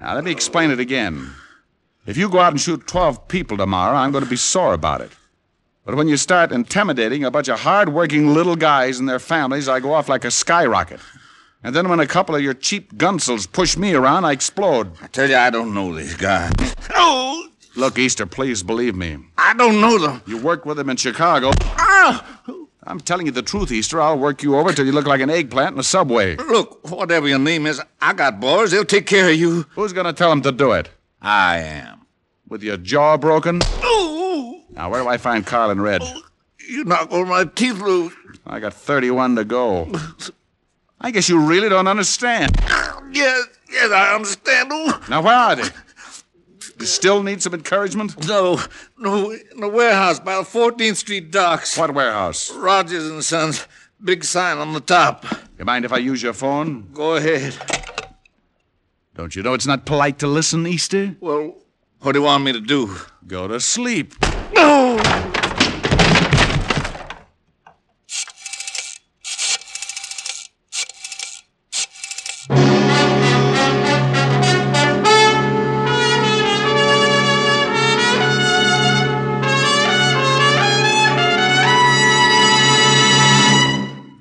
Now, 0.01 0.15
let 0.15 0.25
me 0.25 0.31
explain 0.31 0.71
it 0.71 0.79
again. 0.79 1.33
If 2.07 2.17
you 2.17 2.29
go 2.29 2.39
out 2.39 2.53
and 2.53 2.61
shoot 2.61 2.87
12 2.87 3.27
people 3.29 3.57
tomorrow, 3.57 3.97
I'm 3.97 4.13
going 4.13 4.25
to 4.25 4.31
be 4.31 4.37
sore 4.37 4.73
about 4.73 5.01
it. 5.01 5.11
But 5.85 5.97
when 5.97 6.07
you 6.07 6.17
start 6.17 6.53
intimidating 6.53 7.25
a 7.25 7.31
bunch 7.31 7.49
of 7.49 7.61
hard-working 7.61 8.33
little 8.33 8.57
guys 8.57 8.99
and 9.01 9.09
their 9.09 9.19
families, 9.19 9.69
I 9.69 9.81
go 9.81 9.93
off 9.93 10.09
like 10.09 10.25
a 10.25 10.31
skyrocket. 10.31 11.01
And 11.63 11.75
then 11.75 11.89
when 11.89 11.99
a 11.99 12.07
couple 12.07 12.37
of 12.37 12.43
your 12.43 12.55
cheap 12.55 12.95
gunsels 12.95 13.51
push 13.51 13.77
me 13.77 13.95
around, 13.95 14.25
I 14.25 14.33
explode. 14.33 14.93
I 15.03 15.09
tell 15.09 15.29
you, 15.29 15.37
I 15.37 15.51
don't 15.51 15.75
know 15.75 15.95
these 15.95 16.15
guys. 16.15 16.53
Oh! 16.95 17.49
Look, 17.75 17.99
Easter, 17.99 18.27
please 18.27 18.63
believe 18.63 18.95
me. 18.95 19.19
I 19.37 19.55
don't 19.55 19.81
know 19.81 19.99
them. 19.99 20.23
You 20.27 20.39
worked 20.39 20.67
with 20.67 20.77
them 20.77 20.91
in 20.91 20.97
Chicago. 20.97 21.51
Ah! 21.61 22.41
I'm 22.89 23.01
telling 23.01 23.27
you 23.27 23.33
the 23.33 23.43
truth, 23.43 23.71
Easter. 23.71 24.01
I'll 24.01 24.19
work 24.19 24.43
you 24.43 24.57
over 24.57 24.73
till 24.73 24.87
you 24.87 24.93
look 24.93 25.07
like 25.07 25.21
an 25.21 25.29
eggplant 25.29 25.75
in 25.75 25.79
a 25.79 25.83
subway. 25.83 26.37
Look, 26.37 26.91
whatever 26.91 27.29
your 27.29 27.39
name 27.39 27.67
is, 27.67 27.83
I 28.01 28.15
got 28.15 28.41
boys. 28.41 28.71
They'll 28.71 28.87
take 28.87 29.05
care 29.07 29.29
of 29.29 29.37
you. 29.37 29.67
Who's 29.75 29.93
going 29.93 30.07
to 30.07 30.15
tell 30.15 30.31
them 30.31 30.41
to 30.41 30.53
do 30.53 30.73
it? 30.73 30.89
I 31.21 31.59
am. 31.59 32.07
With 32.49 32.63
your 32.63 32.79
jaw 32.79 33.19
broken? 33.19 33.61
Oh! 33.83 34.63
Now, 34.71 34.89
where 34.89 35.03
do 35.03 35.09
I 35.09 35.19
find 35.19 35.45
Carl 35.45 35.69
and 35.69 35.83
Red? 35.83 36.03
You 36.67 36.85
knock 36.85 37.13
all 37.13 37.27
my 37.27 37.45
teeth 37.45 37.79
loose. 37.79 38.15
I 38.47 38.59
got 38.59 38.73
31 38.73 39.37
to 39.37 39.45
go. 39.45 39.93
I 40.99 41.11
guess 41.11 41.29
you 41.29 41.39
really 41.39 41.69
don't 41.69 41.89
understand. 41.89 42.57
Yes, 43.13 43.49
yes, 43.71 43.93
I 43.93 44.15
understand. 44.15 44.71
Now, 45.11 45.21
where 45.21 45.35
are 45.35 45.57
they? 45.57 45.69
You 46.79 46.87
still 46.87 47.23
need 47.23 47.43
some 47.43 47.55
encouragement? 47.55 48.27
No, 48.27 48.61
no, 48.97 49.31
in 49.33 49.61
the 49.61 49.69
warehouse 49.69 50.21
by 50.21 50.37
the 50.37 50.43
14th 50.43 50.97
Street 50.97 51.31
docks. 51.31 51.77
What 51.77 51.93
warehouse? 51.93 52.51
Rogers 52.53 53.09
and 53.09 53.25
Sons. 53.25 53.67
Big 54.03 54.25
sign 54.25 54.59
on 54.59 54.73
the 54.75 54.81
top. 54.81 55.27
You 55.59 55.65
mind 55.65 55.85
if 55.85 55.93
I 55.93 55.99
use 55.99 56.23
your 56.23 56.33
phone? 56.33 56.89
Go 56.93 57.17
ahead. 57.17 57.57
Don't 59.17 59.35
you 59.35 59.43
know 59.43 59.55
it's 59.55 59.67
not 59.67 59.85
polite 59.85 60.21
to 60.21 60.29
listen, 60.29 60.67
Easter? 60.67 61.17
Well, 61.19 61.57
what 62.01 62.13
do 62.13 62.21
you 62.21 62.25
want 62.25 62.45
me 62.45 62.53
to 62.53 62.61
do? 62.61 62.95
Go 63.27 63.49
to 63.49 63.59
sleep. 63.59 64.15
No! 64.55 65.35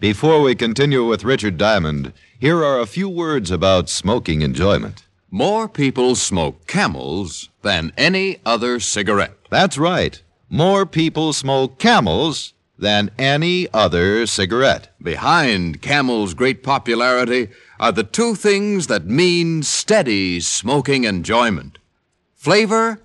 Before 0.07 0.41
we 0.41 0.55
continue 0.55 1.05
with 1.05 1.25
Richard 1.25 1.57
Diamond, 1.57 2.13
here 2.39 2.63
are 2.63 2.79
a 2.79 2.85
few 2.85 3.09
words 3.09 3.51
about 3.51 3.89
smoking 3.89 4.41
enjoyment. 4.41 5.05
More 5.29 5.67
people 5.67 6.15
smoke 6.15 6.65
camels 6.65 7.49
than 7.61 7.91
any 7.97 8.37
other 8.45 8.79
cigarette. 8.79 9.35
That's 9.49 9.77
right. 9.77 10.23
More 10.49 10.85
people 10.85 11.33
smoke 11.33 11.77
camels 11.77 12.53
than 12.79 13.11
any 13.19 13.67
other 13.73 14.25
cigarette. 14.25 14.95
Behind 15.03 15.81
Camel's 15.81 16.33
great 16.33 16.63
popularity 16.63 17.49
are 17.77 17.91
the 17.91 18.05
two 18.05 18.33
things 18.33 18.87
that 18.87 19.07
mean 19.07 19.61
steady 19.61 20.39
smoking 20.39 21.03
enjoyment 21.03 21.79
flavor 22.33 23.01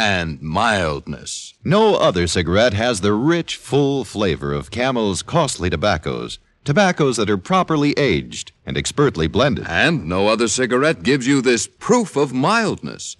and 0.00 0.40
mildness. 0.40 1.52
No 1.62 1.96
other 1.96 2.26
cigarette 2.26 2.72
has 2.72 3.02
the 3.02 3.12
rich, 3.12 3.56
full 3.56 4.04
flavor 4.04 4.54
of 4.54 4.70
Camel's 4.70 5.22
costly 5.22 5.68
tobaccos, 5.68 6.38
Tobaccos 6.64 7.16
that 7.16 7.30
are 7.30 7.38
properly 7.38 7.92
aged 7.98 8.52
and 8.66 8.76
expertly 8.76 9.26
blended. 9.26 9.66
And 9.66 10.06
no 10.06 10.28
other 10.28 10.46
cigarette 10.46 11.02
gives 11.02 11.26
you 11.26 11.40
this 11.40 11.66
proof 11.66 12.16
of 12.16 12.32
mildness. 12.32 13.16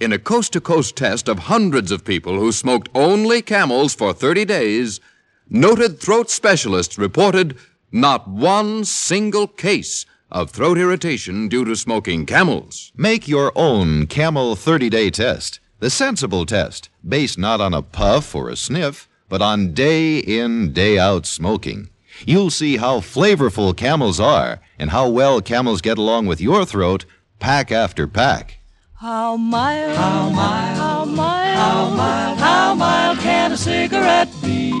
In 0.00 0.12
a 0.12 0.18
coast 0.18 0.52
to 0.52 0.60
coast 0.60 0.96
test 0.96 1.28
of 1.28 1.40
hundreds 1.40 1.90
of 1.90 2.04
people 2.04 2.38
who 2.38 2.52
smoked 2.52 2.88
only 2.94 3.42
camels 3.42 3.94
for 3.94 4.12
30 4.12 4.44
days, 4.44 5.00
noted 5.48 6.00
throat 6.00 6.30
specialists 6.30 6.98
reported 6.98 7.56
not 7.92 8.28
one 8.28 8.84
single 8.84 9.46
case 9.46 10.06
of 10.30 10.50
throat 10.50 10.78
irritation 10.78 11.48
due 11.48 11.64
to 11.64 11.76
smoking 11.76 12.26
camels. 12.26 12.92
Make 12.96 13.28
your 13.28 13.52
own 13.54 14.06
Camel 14.06 14.56
30 14.56 14.88
day 14.90 15.10
test. 15.10 15.60
The 15.84 15.90
sensible 15.90 16.46
test, 16.46 16.88
based 17.06 17.38
not 17.38 17.60
on 17.60 17.74
a 17.74 17.82
puff 17.82 18.34
or 18.34 18.48
a 18.48 18.56
sniff, 18.56 19.06
but 19.28 19.42
on 19.42 19.74
day 19.74 20.16
in, 20.16 20.72
day 20.72 20.98
out 20.98 21.26
smoking. 21.26 21.90
You'll 22.24 22.48
see 22.48 22.78
how 22.78 23.00
flavorful 23.00 23.76
camels 23.76 24.18
are 24.18 24.62
and 24.78 24.92
how 24.92 25.10
well 25.10 25.42
camels 25.42 25.82
get 25.82 25.98
along 25.98 26.24
with 26.24 26.40
your 26.40 26.64
throat, 26.64 27.04
pack 27.38 27.70
after 27.70 28.08
pack. 28.08 28.60
How 28.94 29.36
mild, 29.36 29.94
how 29.94 30.30
mild, 30.30 30.78
how 30.78 31.04
mild, 31.04 31.58
how 31.58 31.90
mild, 31.90 32.38
how 32.38 32.74
mild 32.74 33.18
can 33.18 33.52
a 33.52 33.56
cigarette 33.58 34.32
be? 34.40 34.72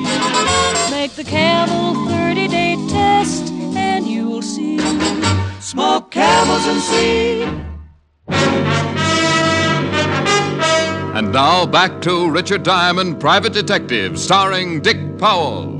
Make 0.90 1.10
the 1.16 1.24
Camel 1.24 2.06
30 2.08 2.48
day 2.48 2.76
test 2.88 3.52
and 3.52 4.06
you'll 4.06 4.40
see. 4.40 4.78
Smoke 5.60 6.10
camels 6.10 6.66
and 6.66 6.80
see. 6.80 7.64
And 11.14 11.32
now 11.32 11.64
back 11.64 12.00
to 12.02 12.28
Richard 12.30 12.64
Diamond, 12.64 13.20
Private 13.20 13.52
Detective, 13.52 14.18
starring 14.18 14.80
Dick 14.80 15.18
Powell. 15.18 15.74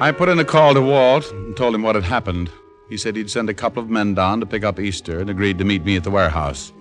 I 0.00 0.12
put 0.12 0.28
in 0.28 0.38
a 0.38 0.44
call 0.44 0.74
to 0.74 0.82
Walt 0.82 1.30
and 1.30 1.56
told 1.56 1.74
him 1.74 1.82
what 1.82 1.94
had 1.94 2.04
happened. 2.04 2.50
He 2.88 2.96
said 2.96 3.16
he'd 3.16 3.30
send 3.30 3.48
a 3.48 3.54
couple 3.54 3.82
of 3.82 3.88
men 3.88 4.14
down 4.14 4.40
to 4.40 4.46
pick 4.46 4.64
up 4.64 4.80
Easter 4.80 5.18
and 5.20 5.30
agreed 5.30 5.58
to 5.58 5.64
meet 5.64 5.84
me 5.84 5.96
at 5.96 6.04
the 6.04 6.10
warehouse. 6.10 6.72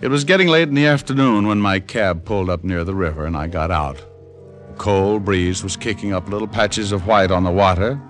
It 0.00 0.08
was 0.08 0.24
getting 0.24 0.48
late 0.48 0.68
in 0.68 0.74
the 0.74 0.86
afternoon 0.86 1.46
when 1.46 1.58
my 1.58 1.80
cab 1.80 2.24
pulled 2.24 2.50
up 2.50 2.64
near 2.64 2.84
the 2.84 2.94
river 2.94 3.24
and 3.24 3.36
I 3.36 3.46
got 3.46 3.70
out. 3.70 3.96
The 3.96 4.74
cold 4.76 5.24
breeze 5.24 5.62
was 5.62 5.76
kicking 5.76 6.12
up 6.12 6.28
little 6.28 6.46
patches 6.46 6.92
of 6.92 7.06
white 7.06 7.30
on 7.30 7.44
the 7.44 7.50
water, 7.50 8.00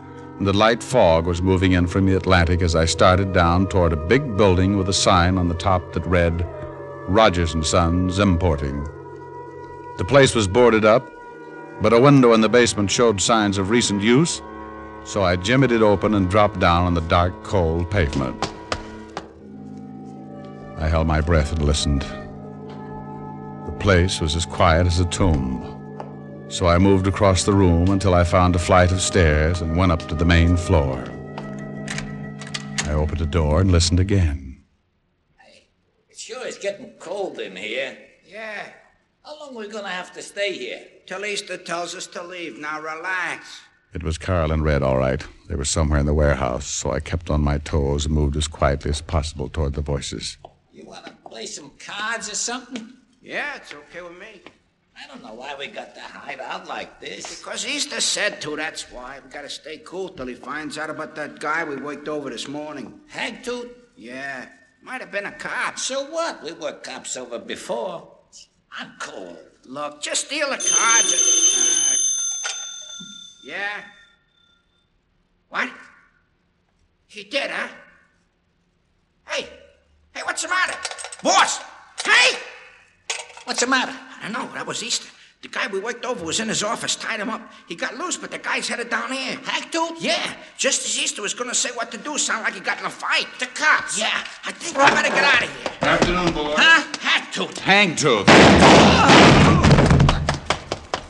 the 0.41 0.53
light 0.53 0.83
fog 0.83 1.27
was 1.27 1.41
moving 1.41 1.73
in 1.73 1.87
from 1.87 2.05
the 2.05 2.17
Atlantic 2.17 2.61
as 2.61 2.77
I 2.77 2.85
started 2.85 3.33
down 3.33 3.69
toward 3.69 3.95
a 3.95 3.97
big 3.97 4.37
building 4.37 4.77
with 4.77 4.89
a 4.89 4.93
sign 4.93 5.39
on 5.39 5.49
the 5.49 5.55
top 5.55 5.93
that 5.95 6.07
read, 6.07 6.47
Rogers 7.09 7.55
and 7.55 7.65
Sons 7.65 8.19
Importing. 8.19 8.85
The 9.97 10.05
place 10.05 10.35
was 10.35 10.47
boarded 10.47 10.85
up, 10.85 11.11
but 11.81 11.95
a 11.95 12.01
window 12.01 12.35
in 12.35 12.43
the 12.43 12.51
basement 12.51 12.91
showed 12.91 13.21
signs 13.21 13.57
of 13.57 13.71
recent 13.71 14.03
use, 14.03 14.43
so 15.05 15.23
I 15.23 15.37
jimmied 15.37 15.73
it 15.73 15.81
open 15.81 16.15
and 16.15 16.29
dropped 16.29 16.61
down 16.61 16.85
on 16.85 16.93
the 16.93 17.01
dark, 17.03 17.43
cold 17.43 17.91
pavement. 17.91 18.53
I 20.77 20.89
held 20.89 21.07
my 21.07 21.23
breath 21.23 21.53
and 21.53 21.65
listened. 21.65 22.03
The 23.65 23.77
place 23.81 24.21
was 24.21 24.37
as 24.37 24.45
quiet 24.45 24.87
as 24.87 25.01
a 25.01 25.07
tomb, 25.07 25.76
so 26.49 26.67
I 26.67 26.79
moved 26.79 27.07
across 27.07 27.45
the 27.45 27.53
room 27.53 27.89
until 27.91 28.15
I 28.15 28.25
found 28.25 28.55
a 28.57 28.59
flight 28.59 28.93
of 28.93 29.01
stairs 29.01 29.61
and 29.61 29.77
went 29.77 29.93
up 29.93 30.07
to 30.09 30.15
the 30.15 30.25
main 30.25 30.57
floor. 30.57 31.05
I 32.85 32.93
opened 32.93 33.21
a 33.21 33.27
door 33.27 33.61
and 33.61 33.73
listened 33.73 34.01
again. 34.01 34.63
Hey, 35.39 35.69
it 36.09 36.19
sure 36.19 36.47
is 36.47 36.57
getting 36.59 36.93
cold 37.01 37.39
in 37.41 37.57
here. 37.57 37.99
Yeah, 38.27 38.69
How 39.25 39.39
long 39.41 39.57
are 39.57 39.61
we 39.61 39.69
gonna 39.69 39.89
have 39.89 40.13
to 40.15 40.23
stay 40.23 40.53
here? 40.53 40.83
till 41.07 41.25
Easter 41.25 41.57
tells 41.57 41.95
us 41.95 42.07
to 42.09 42.23
leave. 42.23 42.59
Now 42.59 42.81
relax. 42.81 43.61
It 43.95 44.03
was 44.03 44.19
Carl 44.19 44.51
and 44.53 44.65
Red, 44.65 44.83
all 44.83 44.99
right. 44.99 45.25
They 45.49 45.55
were 45.55 45.65
somewhere 45.65 46.01
in 46.01 46.07
the 46.07 46.15
warehouse, 46.15 46.67
so 46.67 46.91
I 46.93 46.99
kept 47.01 47.31
on 47.31 47.41
my 47.43 47.59
toes 47.59 48.07
and 48.07 48.15
moved 48.15 48.37
as 48.37 48.49
quietly 48.49 48.91
as 48.91 49.01
possible 49.01 49.49
toward 49.49 49.75
the 49.75 49.81
voices. 49.83 50.37
You 50.73 50.85
wanna 50.87 51.17
play 51.29 51.47
some 51.47 51.71
cards 51.79 52.29
or 52.31 52.35
something? 52.35 52.93
Yeah, 53.23 53.57
it's 53.57 53.73
okay 53.73 54.03
with 54.03 54.19
me. 54.19 54.43
I 54.99 55.07
don't 55.09 55.23
know 55.23 55.35
why 55.35 55.55
we 55.59 55.67
got 55.67 55.95
to 55.95 56.01
hide 56.01 56.41
out 56.41 56.67
like 56.67 57.01
this. 57.01 57.39
Because 57.39 57.67
Easter 57.67 58.01
said 58.01 58.41
to, 58.41 58.57
that's 58.57 58.91
why. 58.91 59.21
We 59.23 59.31
gotta 59.31 59.51
stay 59.51 59.79
cool 59.79 60.09
till 60.09 60.27
he 60.27 60.35
finds 60.35 60.79
out 60.79 60.89
about 60.89 61.15
that 61.17 61.39
guy 61.39 61.65
we 61.65 61.77
worked 61.77 62.09
over 62.09 62.31
this 62.31 62.49
morning. 62.49 63.01
Hagtooth? 63.13 63.71
Yeah, 63.95 64.47
might 64.83 65.03
have 65.03 65.13
been 65.13 65.27
a 65.27 65.33
cop. 65.33 65.79
So 65.79 66.07
what? 66.07 66.43
We 66.43 66.53
were 66.53 66.73
cops 66.73 67.17
over 67.17 67.39
before. 67.39 68.11
I'm 68.79 68.93
cold. 68.99 69.37
Look, 69.67 70.01
just 70.01 70.27
steal 70.27 70.49
the 70.49 70.57
cards 70.57 71.13
and... 71.13 71.93
Uh, 71.93 71.97
yeah? 73.45 73.81
What? 75.49 75.71
He 77.07 77.25
did, 77.25 77.51
huh? 77.51 77.69
Hey! 79.27 79.49
Hey, 80.15 80.23
what's 80.25 80.43
the 80.43 80.49
matter? 80.49 80.79
Boss! 81.23 81.61
Hey! 82.05 82.39
What's 83.45 83.61
the 83.61 83.67
matter? 83.67 83.97
I 84.21 84.23
don't 84.23 84.33
know. 84.33 84.53
That 84.55 84.67
was 84.67 84.83
Easter. 84.83 85.09
The 85.43 85.49
guy 85.49 85.67
we 85.69 85.79
worked 85.79 86.05
over 86.05 86.25
was 86.25 86.41
in 86.41 86.49
his 86.49 86.63
office, 86.63 86.97
tied 86.97 87.21
him 87.21 87.29
up. 87.29 87.53
He 87.69 87.77
got 87.77 87.97
loose, 87.97 88.17
but 88.17 88.31
the 88.31 88.39
guy's 88.39 88.67
headed 88.69 88.89
down 88.89 89.13
here. 89.13 89.37
Hagtooth? 89.37 89.97
Yeah, 90.01 90.35
just 90.57 90.87
as 90.87 90.99
Easter 90.99 91.23
was 91.23 91.35
gonna 91.35 91.55
say 91.55 91.71
what 91.75 91.93
to 91.93 91.99
do, 91.99 92.17
sound 92.19 92.43
like 92.43 92.55
he 92.55 92.61
got 92.61 92.81
in 92.81 92.87
a 92.87 92.91
fight. 92.91 93.27
The 93.39 93.47
cops? 93.47 93.99
Yeah, 93.99 94.25
I 94.45 94.53
think 94.53 94.77
we 94.77 94.85
better 94.85 95.09
get 95.09 95.25
out 95.25 95.43
of 95.43 95.49
here. 95.49 95.73
Afternoon, 95.83 96.33
boy. 96.33 96.55
Huh? 96.57 96.83
Hagtooth. 96.95 97.55
Hangtooth. 97.59 98.27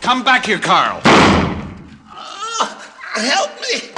Come 0.03 0.23
back 0.23 0.45
here, 0.45 0.59
Carl. 0.59 1.01
Uh, 1.05 2.81
help 3.15 3.51
me! 3.61 3.91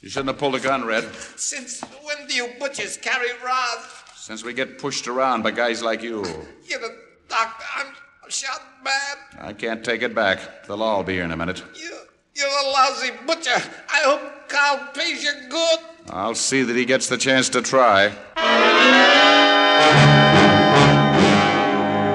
You 0.00 0.08
shouldn't 0.08 0.28
have 0.28 0.38
pulled 0.38 0.56
a 0.56 0.60
gun, 0.60 0.84
Red. 0.84 1.04
Since 1.36 1.80
when 2.02 2.26
do 2.26 2.34
you 2.34 2.48
butchers 2.58 2.96
carry 2.96 3.30
rods? 3.44 4.01
Since 4.22 4.44
we 4.44 4.54
get 4.54 4.78
pushed 4.78 5.08
around 5.08 5.42
by 5.42 5.50
guys 5.50 5.82
like 5.82 6.00
you. 6.00 6.24
You're 6.64 6.78
the 6.78 6.96
doctor. 7.28 7.64
I'm, 7.76 7.86
shot 8.28 8.62
bad. 8.84 9.18
I 9.40 9.52
can't 9.52 9.84
take 9.84 10.02
it 10.02 10.14
back. 10.14 10.64
They'll 10.64 10.80
all 10.80 11.02
be 11.02 11.14
here 11.14 11.24
in 11.24 11.32
a 11.32 11.36
minute. 11.36 11.64
You, 11.74 11.98
you're 12.36 12.46
a 12.46 12.68
lousy 12.70 13.10
butcher. 13.26 13.60
I 13.90 14.02
hope 14.04 14.48
Carl 14.48 14.90
pays 14.94 15.24
you 15.24 15.32
good. 15.50 15.80
I'll 16.10 16.36
see 16.36 16.62
that 16.62 16.76
he 16.76 16.84
gets 16.84 17.08
the 17.08 17.16
chance 17.18 17.48
to 17.48 17.62
try. 17.62 18.12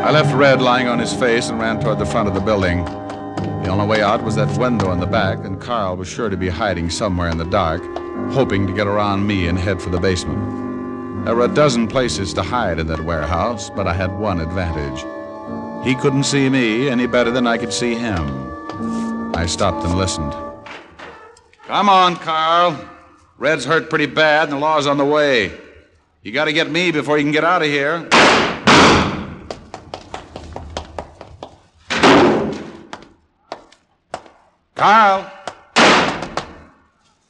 I 0.02 0.10
left 0.10 0.34
Red 0.34 0.62
lying 0.62 0.88
on 0.88 1.00
his 1.00 1.14
face 1.14 1.50
and 1.50 1.60
ran 1.60 1.82
toward 1.82 2.00
the 2.00 2.06
front 2.06 2.30
of 2.30 2.34
the 2.34 2.40
building. 2.40 2.86
The 2.86 3.68
only 3.68 3.86
way 3.86 4.02
out 4.02 4.24
was 4.24 4.36
that 4.38 4.58
window 4.58 4.94
in 4.94 5.02
the 5.02 5.08
back, 5.08 5.40
and 5.44 5.60
Carl 5.60 5.98
was 5.98 6.08
sure 6.08 6.30
to 6.30 6.38
be 6.38 6.48
hiding 6.48 6.90
somewhere 6.90 7.28
in 7.28 7.38
the 7.38 7.50
dark, 7.50 7.82
hoping 8.32 8.66
to 8.66 8.72
get 8.72 8.88
around 8.88 9.28
me 9.28 9.50
and 9.50 9.60
head 9.60 9.82
for 9.82 9.90
the 9.90 10.00
basement. 10.00 10.67
There 11.28 11.36
were 11.36 11.44
a 11.44 11.54
dozen 11.54 11.90
places 11.90 12.34
to 12.36 12.42
hide 12.42 12.80
in 12.80 12.88
that 12.88 13.02
warehouse, 13.02 13.70
but 13.70 13.86
I 13.86 13.92
had 13.92 14.18
one 14.18 14.40
advantage. 14.40 15.04
He 15.86 15.94
couldn't 15.94 16.24
see 16.24 16.48
me 16.48 16.88
any 16.88 17.06
better 17.06 17.32
than 17.32 17.46
I 17.46 17.58
could 17.58 17.74
see 17.74 17.96
him. 17.96 19.36
I 19.36 19.46
stopped 19.46 19.86
and 19.86 19.98
listened. 19.98 20.34
Come 21.66 21.90
on, 21.90 22.16
Carl. 22.16 22.80
Red's 23.38 23.66
hurt 23.66 23.90
pretty 23.90 24.06
bad, 24.06 24.44
and 24.44 24.54
the 24.54 24.58
law's 24.58 24.88
on 24.88 24.98
the 24.98 25.04
way. 25.04 25.52
You 26.24 26.32
gotta 26.32 26.54
get 26.54 26.72
me 26.72 26.92
before 26.92 27.18
you 27.18 27.26
can 27.26 27.34
get 27.34 27.44
out 27.44 27.62
of 27.62 27.68
here. 27.68 28.08
Carl! 34.76 35.30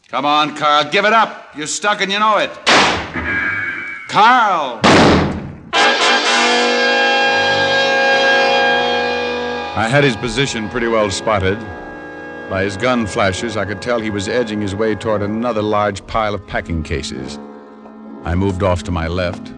Come 0.10 0.26
on, 0.28 0.56
Carl, 0.56 0.88
give 0.92 1.06
it 1.06 1.14
up. 1.14 1.58
You're 1.58 1.66
stuck 1.66 2.02
and 2.02 2.12
you 2.12 2.20
know 2.20 2.38
it. 2.38 2.67
Carl! 4.18 4.80
I 9.76 9.88
had 9.88 10.04
his 10.04 10.16
position 10.16 10.70
pretty 10.70 10.88
well 10.88 11.12
spotted. 11.12 11.60
By 12.50 12.64
his 12.64 12.78
gun 12.78 13.06
flashes, 13.06 13.58
I 13.58 13.66
could 13.66 13.80
tell 13.80 14.00
he 14.00 14.10
was 14.10 14.28
edging 14.28 14.60
his 14.60 14.74
way 14.74 14.96
toward 14.96 15.22
another 15.22 15.62
large 15.62 16.04
pile 16.08 16.34
of 16.34 16.48
packing 16.48 16.82
cases. 16.82 17.38
I 18.24 18.34
moved 18.34 18.64
off 18.64 18.82
to 18.86 18.92
my 18.92 19.06
left, 19.06 19.54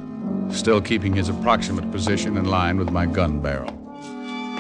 still 0.50 0.82
keeping 0.82 1.14
his 1.14 1.30
approximate 1.30 1.90
position 1.90 2.36
in 2.36 2.44
line 2.44 2.78
with 2.78 2.92
my 2.92 3.06
gun 3.06 3.40
barrel. 3.40 3.72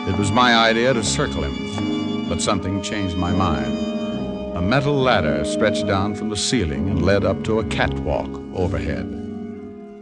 It 0.07 0.17
was 0.17 0.31
my 0.31 0.55
idea 0.55 0.93
to 0.93 1.03
circle 1.03 1.43
him, 1.43 2.29
but 2.29 2.41
something 2.41 2.81
changed 2.81 3.17
my 3.17 3.33
mind. 3.33 4.55
A 4.55 4.61
metal 4.61 4.95
ladder 4.95 5.43
stretched 5.43 5.87
down 5.87 6.15
from 6.15 6.29
the 6.29 6.37
ceiling 6.37 6.87
and 6.87 7.03
led 7.03 7.25
up 7.25 7.43
to 7.43 7.59
a 7.59 7.65
catwalk 7.65 8.29
overhead. 8.55 9.18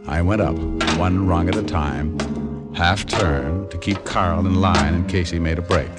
I 0.08 0.22
went 0.22 0.40
up, 0.40 0.56
one 0.96 1.26
rung 1.26 1.50
at 1.50 1.56
a 1.56 1.62
time, 1.62 2.18
half 2.74 3.04
turned 3.04 3.70
to 3.70 3.76
keep 3.76 4.02
Carl 4.04 4.46
in 4.46 4.54
line 4.54 4.94
in 4.94 5.06
case 5.06 5.30
he 5.30 5.38
made 5.38 5.58
a 5.58 5.62
break. 5.62 5.90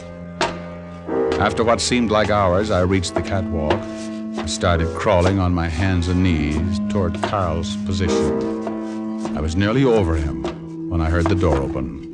After 1.39 1.63
what 1.63 1.79
seemed 1.79 2.09
like 2.09 2.31
hours, 2.31 2.71
I 2.71 2.81
reached 2.81 3.13
the 3.13 3.21
catwalk 3.21 3.71
and 3.71 4.49
started 4.49 4.87
crawling 4.97 5.37
on 5.37 5.53
my 5.53 5.67
hands 5.67 6.07
and 6.07 6.23
knees 6.23 6.79
toward 6.89 7.21
Carl's 7.21 7.75
position. 7.85 9.37
I 9.37 9.41
was 9.41 9.55
nearly 9.55 9.83
over 9.83 10.15
him 10.15 10.89
when 10.89 11.01
I 11.01 11.09
heard 11.11 11.27
the 11.27 11.35
door 11.35 11.57
open. 11.57 12.08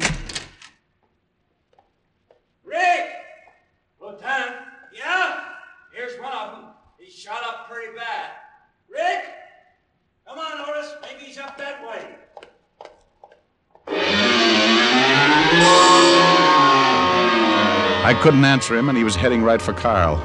Couldn't 18.25 18.43
answer 18.43 18.75
him, 18.75 18.89
and 18.89 18.97
he 18.97 19.03
was 19.03 19.15
heading 19.15 19.43
right 19.43 19.61
for 19.61 19.71
Carl. 19.71 20.15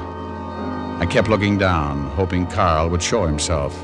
I 0.99 1.05
kept 1.05 1.29
looking 1.29 1.59
down, 1.59 2.07
hoping 2.15 2.47
Carl 2.47 2.89
would 2.89 3.03
show 3.03 3.27
himself. 3.27 3.79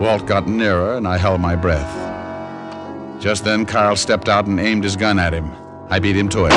Walt 0.00 0.26
got 0.26 0.48
nearer, 0.48 0.96
and 0.96 1.06
I 1.06 1.16
held 1.16 1.40
my 1.40 1.54
breath. 1.54 3.22
Just 3.22 3.44
then, 3.44 3.64
Carl 3.66 3.94
stepped 3.94 4.28
out 4.28 4.48
and 4.48 4.58
aimed 4.58 4.82
his 4.82 4.96
gun 4.96 5.20
at 5.20 5.32
him. 5.32 5.48
I 5.88 6.00
beat 6.00 6.16
him 6.16 6.28
to 6.30 6.46
it. 6.46 6.52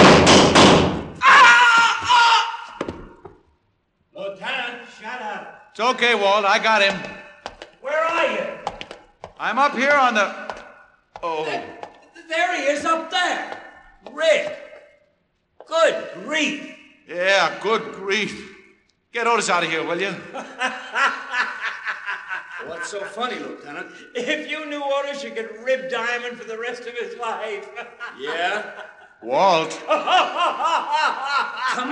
Lieutenant, 4.18 4.90
shut 5.00 5.22
up. 5.22 5.68
It's 5.70 5.80
okay, 5.80 6.16
Walt. 6.16 6.44
I 6.44 6.58
got 6.58 6.82
him. 6.82 7.00
Where 7.82 8.04
are 8.04 8.32
you? 8.32 8.48
I'm 9.40 9.60
up 9.60 9.78
here 9.78 9.94
on 9.94 10.16
the. 10.16 10.56
Oh. 11.22 11.46
There 12.28 12.56
he 12.56 12.64
is 12.64 12.84
up 12.84 13.12
there. 13.12 13.62
Rick. 14.12 14.63
Good 16.14 16.26
grief. 16.26 16.76
Yeah, 17.08 17.60
good 17.62 17.94
grief. 17.94 18.56
Get 19.12 19.28
Otis 19.28 19.50
out 19.50 19.64
of 19.64 19.70
here, 19.70 19.86
will 19.86 20.02
you? 20.02 20.12
What's 22.66 22.90
so 22.90 23.02
funny, 23.02 23.38
Lieutenant? 23.40 23.88
If 24.16 24.50
you 24.50 24.66
knew 24.66 24.82
Otis, 24.84 25.24
you 25.24 25.32
could 25.32 25.50
rib 25.64 25.90
Diamond 25.90 26.38
for 26.38 26.46
the 26.46 26.58
rest 26.58 26.88
of 26.88 26.94
his 26.94 27.18
life. 27.18 27.68
yeah? 28.20 28.72
Walt. 29.22 29.72
Come 29.88 29.94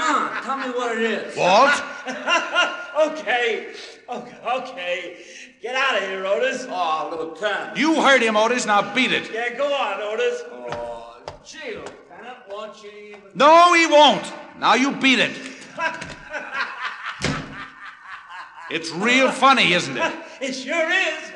on, 0.02 0.44
tell 0.44 0.58
me 0.58 0.70
what 0.70 0.98
it 0.98 1.04
is. 1.04 1.36
Walt? 1.38 1.72
okay, 3.20 3.74
okay, 4.10 4.38
okay. 4.56 5.18
Get 5.62 5.76
out 5.76 6.02
of 6.02 6.10
here, 6.10 6.26
Otis. 6.26 6.66
Oh, 6.70 7.34
Lieutenant. 7.34 7.78
You 7.78 8.02
heard 8.02 8.22
him, 8.22 8.36
Otis. 8.36 8.66
Now 8.66 8.94
beat 8.94 9.12
it. 9.12 9.32
Yeah, 9.32 9.56
go 9.56 9.74
on, 9.74 10.02
Otis. 10.02 10.42
Oh, 10.52 11.22
gee, 11.46 11.76
Lieutenant, 11.76 12.01
won't 12.52 12.84
you 12.84 12.92
even... 12.92 13.22
No, 13.36 13.74
he 13.74 13.88
won't. 13.88 14.34
Now 14.60 14.76
you 14.76 14.92
beat 14.92 15.20
it. 15.20 15.32
It's 18.72 18.90
real 18.92 19.30
funny, 19.32 19.74
isn't 19.74 19.98
it? 19.98 20.14
It 20.42 20.54
sure 20.54 20.90
is. 20.90 21.32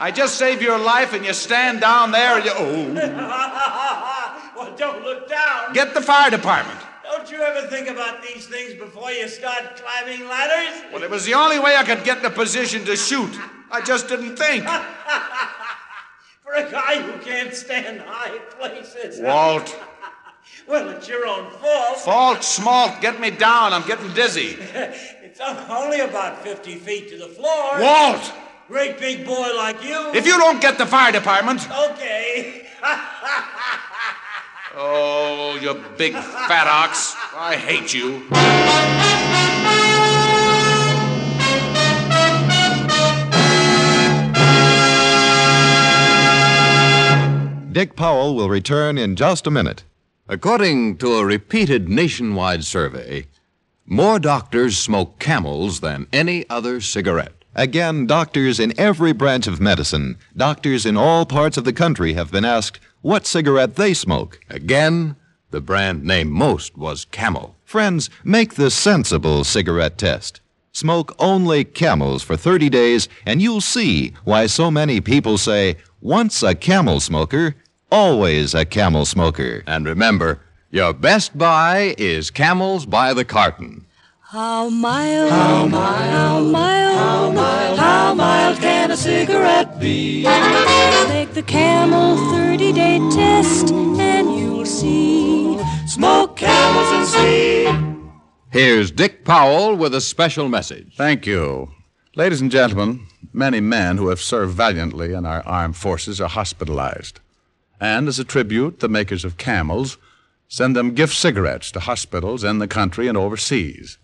I 0.00 0.10
just 0.12 0.36
saved 0.36 0.62
your 0.62 0.80
life 0.80 1.12
and 1.12 1.24
you 1.24 1.32
stand 1.32 1.80
down 1.80 2.10
there 2.10 2.38
and 2.38 2.44
you. 2.44 2.50
Oh. 2.56 4.52
well, 4.56 4.74
don't 4.76 5.04
look 5.04 5.28
down. 5.28 5.72
Get 5.74 5.94
the 5.94 6.00
fire 6.00 6.28
department. 6.28 6.80
Don't 7.04 7.30
you 7.30 7.40
ever 7.40 7.68
think 7.68 7.88
about 7.88 8.20
these 8.20 8.48
things 8.48 8.74
before 8.74 9.12
you 9.12 9.28
start 9.28 9.76
climbing 9.76 10.26
ladders? 10.26 10.82
Well, 10.92 11.04
it 11.04 11.10
was 11.10 11.24
the 11.24 11.34
only 11.34 11.60
way 11.60 11.76
I 11.76 11.84
could 11.84 12.02
get 12.02 12.18
in 12.18 12.24
a 12.24 12.30
position 12.30 12.84
to 12.86 12.96
shoot. 12.96 13.30
I 13.70 13.80
just 13.80 14.08
didn't 14.08 14.34
think. 14.34 14.64
For 16.42 16.54
a 16.54 16.68
guy 16.68 17.00
who 17.00 17.16
can't 17.20 17.54
stand 17.54 18.00
high 18.04 18.38
places. 18.58 19.20
Walt. 19.20 19.72
Well, 20.70 20.88
it's 20.90 21.08
your 21.08 21.26
own 21.26 21.50
fault. 21.50 21.98
Fault, 21.98 22.44
smalt. 22.44 23.00
Get 23.00 23.20
me 23.20 23.30
down. 23.30 23.72
I'm 23.72 23.86
getting 23.86 24.12
dizzy. 24.14 24.56
it's 24.58 25.40
only 25.40 26.00
about 26.00 26.42
50 26.42 26.76
feet 26.76 27.08
to 27.10 27.18
the 27.18 27.28
floor. 27.28 27.80
Walt! 27.80 28.32
Great 28.68 29.00
big 29.00 29.26
boy 29.26 29.50
like 29.56 29.82
you. 29.82 30.12
If 30.14 30.26
you 30.26 30.38
don't 30.38 30.60
get 30.60 30.78
the 30.78 30.86
fire 30.86 31.10
department. 31.10 31.68
Okay. 31.68 32.68
oh, 34.76 35.58
you 35.60 35.74
big 35.96 36.12
fat 36.12 36.68
ox. 36.68 37.16
I 37.34 37.56
hate 37.56 37.92
you. 37.92 38.28
Dick 47.72 47.96
Powell 47.96 48.36
will 48.36 48.48
return 48.48 48.98
in 48.98 49.16
just 49.16 49.46
a 49.46 49.50
minute. 49.50 49.84
According 50.30 50.98
to 50.98 51.14
a 51.14 51.24
repeated 51.24 51.88
nationwide 51.88 52.62
survey, 52.62 53.26
more 53.84 54.20
doctors 54.20 54.78
smoke 54.78 55.18
camels 55.18 55.80
than 55.80 56.06
any 56.12 56.48
other 56.48 56.80
cigarette. 56.80 57.32
Again, 57.56 58.06
doctors 58.06 58.60
in 58.60 58.72
every 58.78 59.12
branch 59.12 59.48
of 59.48 59.60
medicine, 59.60 60.18
doctors 60.36 60.86
in 60.86 60.96
all 60.96 61.26
parts 61.26 61.56
of 61.56 61.64
the 61.64 61.72
country 61.72 62.12
have 62.12 62.30
been 62.30 62.44
asked 62.44 62.78
what 63.00 63.26
cigarette 63.26 63.74
they 63.74 63.92
smoke. 63.92 64.38
Again, 64.48 65.16
the 65.50 65.60
brand 65.60 66.04
name 66.04 66.30
most 66.30 66.78
was 66.78 67.06
Camel. 67.06 67.56
Friends, 67.64 68.08
make 68.22 68.54
the 68.54 68.70
sensible 68.70 69.42
cigarette 69.42 69.98
test. 69.98 70.40
Smoke 70.70 71.12
only 71.18 71.64
camels 71.64 72.22
for 72.22 72.36
30 72.36 72.70
days, 72.70 73.08
and 73.26 73.42
you'll 73.42 73.60
see 73.60 74.14
why 74.22 74.46
so 74.46 74.70
many 74.70 75.00
people 75.00 75.38
say, 75.38 75.74
once 76.00 76.44
a 76.44 76.54
camel 76.54 77.00
smoker, 77.00 77.56
always 77.90 78.54
a 78.54 78.64
camel 78.64 79.04
smoker. 79.04 79.62
And 79.66 79.86
remember, 79.86 80.40
your 80.70 80.92
best 80.92 81.36
buy 81.36 81.94
is 81.98 82.30
Camels 82.30 82.86
by 82.86 83.12
the 83.14 83.24
carton. 83.24 83.86
How 84.20 84.68
mild, 84.68 85.30
how 85.30 85.66
mild, 85.66 86.12
how 86.12 86.40
mild, 86.40 86.96
how 86.96 87.32
mild, 87.32 87.78
how 87.78 88.14
mild 88.14 88.58
can 88.58 88.92
a 88.92 88.96
cigarette 88.96 89.80
be? 89.80 90.22
Make 91.08 91.34
the 91.34 91.42
camel 91.42 92.16
30 92.30 92.72
day 92.72 92.98
test, 93.10 93.72
and 93.72 94.38
you'll 94.38 94.66
see. 94.66 95.58
Smoke 95.88 96.36
camels 96.36 96.92
and 96.92 97.08
see. 97.08 98.00
Here's 98.52 98.92
Dick 98.92 99.24
Powell 99.24 99.74
with 99.74 99.94
a 99.94 100.00
special 100.00 100.48
message. 100.48 100.94
Thank 100.96 101.26
you. 101.26 101.70
Ladies 102.14 102.40
and 102.40 102.52
gentlemen, 102.52 103.08
many 103.32 103.58
men 103.60 103.96
who 103.96 104.10
have 104.10 104.20
served 104.20 104.54
valiantly 104.54 105.12
in 105.12 105.26
our 105.26 105.42
armed 105.44 105.76
forces 105.76 106.20
are 106.20 106.28
hospitalized. 106.28 107.18
And 107.80 108.06
as 108.08 108.18
a 108.18 108.24
tribute, 108.24 108.80
the 108.80 108.88
makers 108.88 109.24
of 109.24 109.38
camels 109.38 109.96
send 110.48 110.76
them 110.76 110.94
gift 110.94 111.14
cigarettes 111.14 111.70
to 111.72 111.80
hospitals 111.80 112.44
in 112.44 112.58
the 112.58 112.68
country 112.68 113.08
and 113.08 113.16
overseas. 113.16 113.98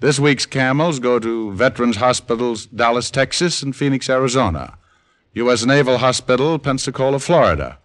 This 0.00 0.18
week's 0.18 0.46
camels 0.46 0.98
go 0.98 1.20
to 1.20 1.52
Veterans 1.52 1.96
Hospitals, 1.96 2.66
Dallas, 2.66 3.10
Texas, 3.10 3.62
and 3.62 3.76
Phoenix, 3.76 4.10
Arizona, 4.10 4.76
U.S. 5.34 5.64
Naval 5.64 5.98
Hospital, 5.98 6.58
Pensacola, 6.58 7.20
Florida, 7.20 7.78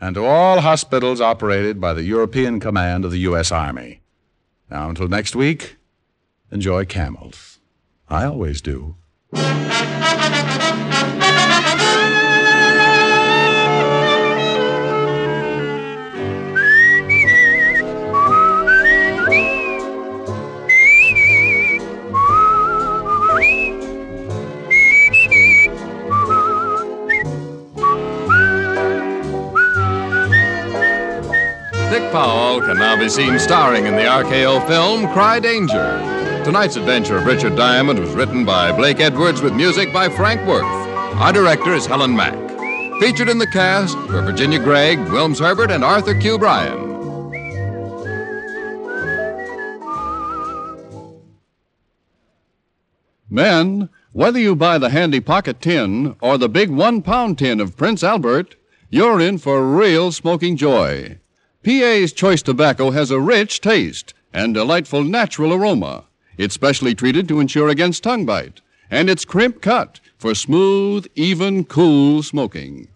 and 0.00 0.16
to 0.16 0.24
all 0.24 0.60
hospitals 0.60 1.20
operated 1.20 1.80
by 1.80 1.94
the 1.94 2.02
European 2.02 2.60
Command 2.60 3.04
of 3.04 3.10
the 3.10 3.20
U.S. 3.20 3.50
Army. 3.50 4.02
Now, 4.70 4.90
until 4.90 5.08
next 5.08 5.34
week, 5.34 5.76
enjoy 6.50 6.84
camels. 6.84 7.60
I 8.08 8.24
always 8.24 8.60
do. 8.60 8.96
Can 32.60 32.78
now 32.78 32.98
be 32.98 33.08
seen 33.08 33.38
starring 33.38 33.86
in 33.86 33.94
the 33.94 34.02
RKO 34.02 34.66
film 34.66 35.12
Cry 35.12 35.38
Danger. 35.38 36.42
Tonight's 36.42 36.76
adventure 36.76 37.18
of 37.18 37.26
Richard 37.26 37.54
Diamond 37.54 37.98
was 37.98 38.10
written 38.10 38.44
by 38.44 38.72
Blake 38.72 38.98
Edwards 38.98 39.42
with 39.42 39.54
music 39.54 39.92
by 39.92 40.08
Frank 40.08 40.46
Worth. 40.48 40.64
Our 40.64 41.32
director 41.32 41.74
is 41.74 41.86
Helen 41.86 42.16
Mack. 42.16 42.34
Featured 43.00 43.28
in 43.28 43.38
the 43.38 43.46
cast 43.46 43.96
were 44.08 44.22
Virginia 44.22 44.58
Gregg, 44.58 44.98
Wilms 44.98 45.38
Herbert, 45.38 45.70
and 45.70 45.84
Arthur 45.84 46.18
Q. 46.18 46.38
Bryan. 46.38 46.86
Men, 53.28 53.90
whether 54.12 54.38
you 54.38 54.56
buy 54.56 54.78
the 54.78 54.90
handy 54.90 55.20
pocket 55.20 55.60
tin 55.60 56.16
or 56.20 56.38
the 56.38 56.48
big 56.48 56.70
one 56.70 57.02
pound 57.02 57.38
tin 57.38 57.60
of 57.60 57.76
Prince 57.76 58.02
Albert, 58.02 58.56
you're 58.88 59.20
in 59.20 59.36
for 59.36 59.62
real 59.62 60.10
smoking 60.10 60.56
joy. 60.56 61.18
PA's 61.66 62.12
Choice 62.12 62.42
Tobacco 62.42 62.92
has 62.92 63.10
a 63.10 63.18
rich 63.18 63.60
taste 63.60 64.14
and 64.32 64.54
delightful 64.54 65.02
natural 65.02 65.52
aroma. 65.52 66.04
It's 66.38 66.54
specially 66.54 66.94
treated 66.94 67.26
to 67.26 67.40
ensure 67.40 67.68
against 67.68 68.04
tongue 68.04 68.24
bite, 68.24 68.60
and 68.88 69.10
it's 69.10 69.24
crimp 69.24 69.60
cut 69.62 69.98
for 70.16 70.32
smooth, 70.32 71.08
even, 71.16 71.64
cool 71.64 72.22
smoking. 72.22 72.86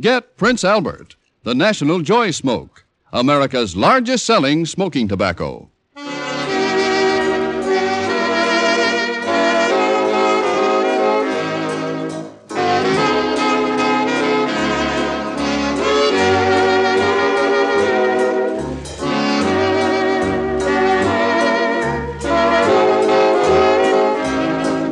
Get 0.00 0.36
Prince 0.36 0.62
Albert, 0.62 1.16
the 1.42 1.56
National 1.56 2.02
Joy 2.02 2.30
Smoke, 2.30 2.84
America's 3.12 3.74
largest 3.74 4.24
selling 4.24 4.64
smoking 4.64 5.08
tobacco. 5.08 5.68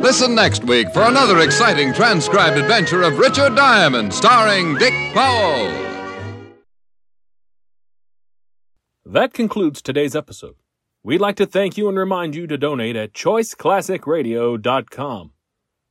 Listen 0.09 0.33
next 0.33 0.63
week 0.63 0.91
for 0.91 1.03
another 1.03 1.41
exciting 1.41 1.93
transcribed 1.93 2.57
adventure 2.57 3.03
of 3.03 3.19
Richard 3.19 3.55
Diamond, 3.55 4.11
starring 4.11 4.75
Dick 4.79 4.95
Powell. 5.13 5.71
That 9.05 9.35
concludes 9.35 9.83
today's 9.83 10.15
episode. 10.15 10.55
We'd 11.03 11.21
like 11.21 11.35
to 11.35 11.45
thank 11.45 11.77
you 11.77 11.87
and 11.87 11.95
remind 11.95 12.33
you 12.33 12.47
to 12.47 12.57
donate 12.57 12.95
at 12.95 13.13
choiceclassicradio.com. 13.13 15.31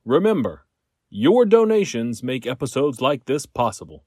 Remember, 0.04 0.66
your 1.08 1.44
donations 1.44 2.24
make 2.24 2.44
episodes 2.44 3.00
like 3.00 3.26
this 3.26 3.46
possible. 3.46 4.02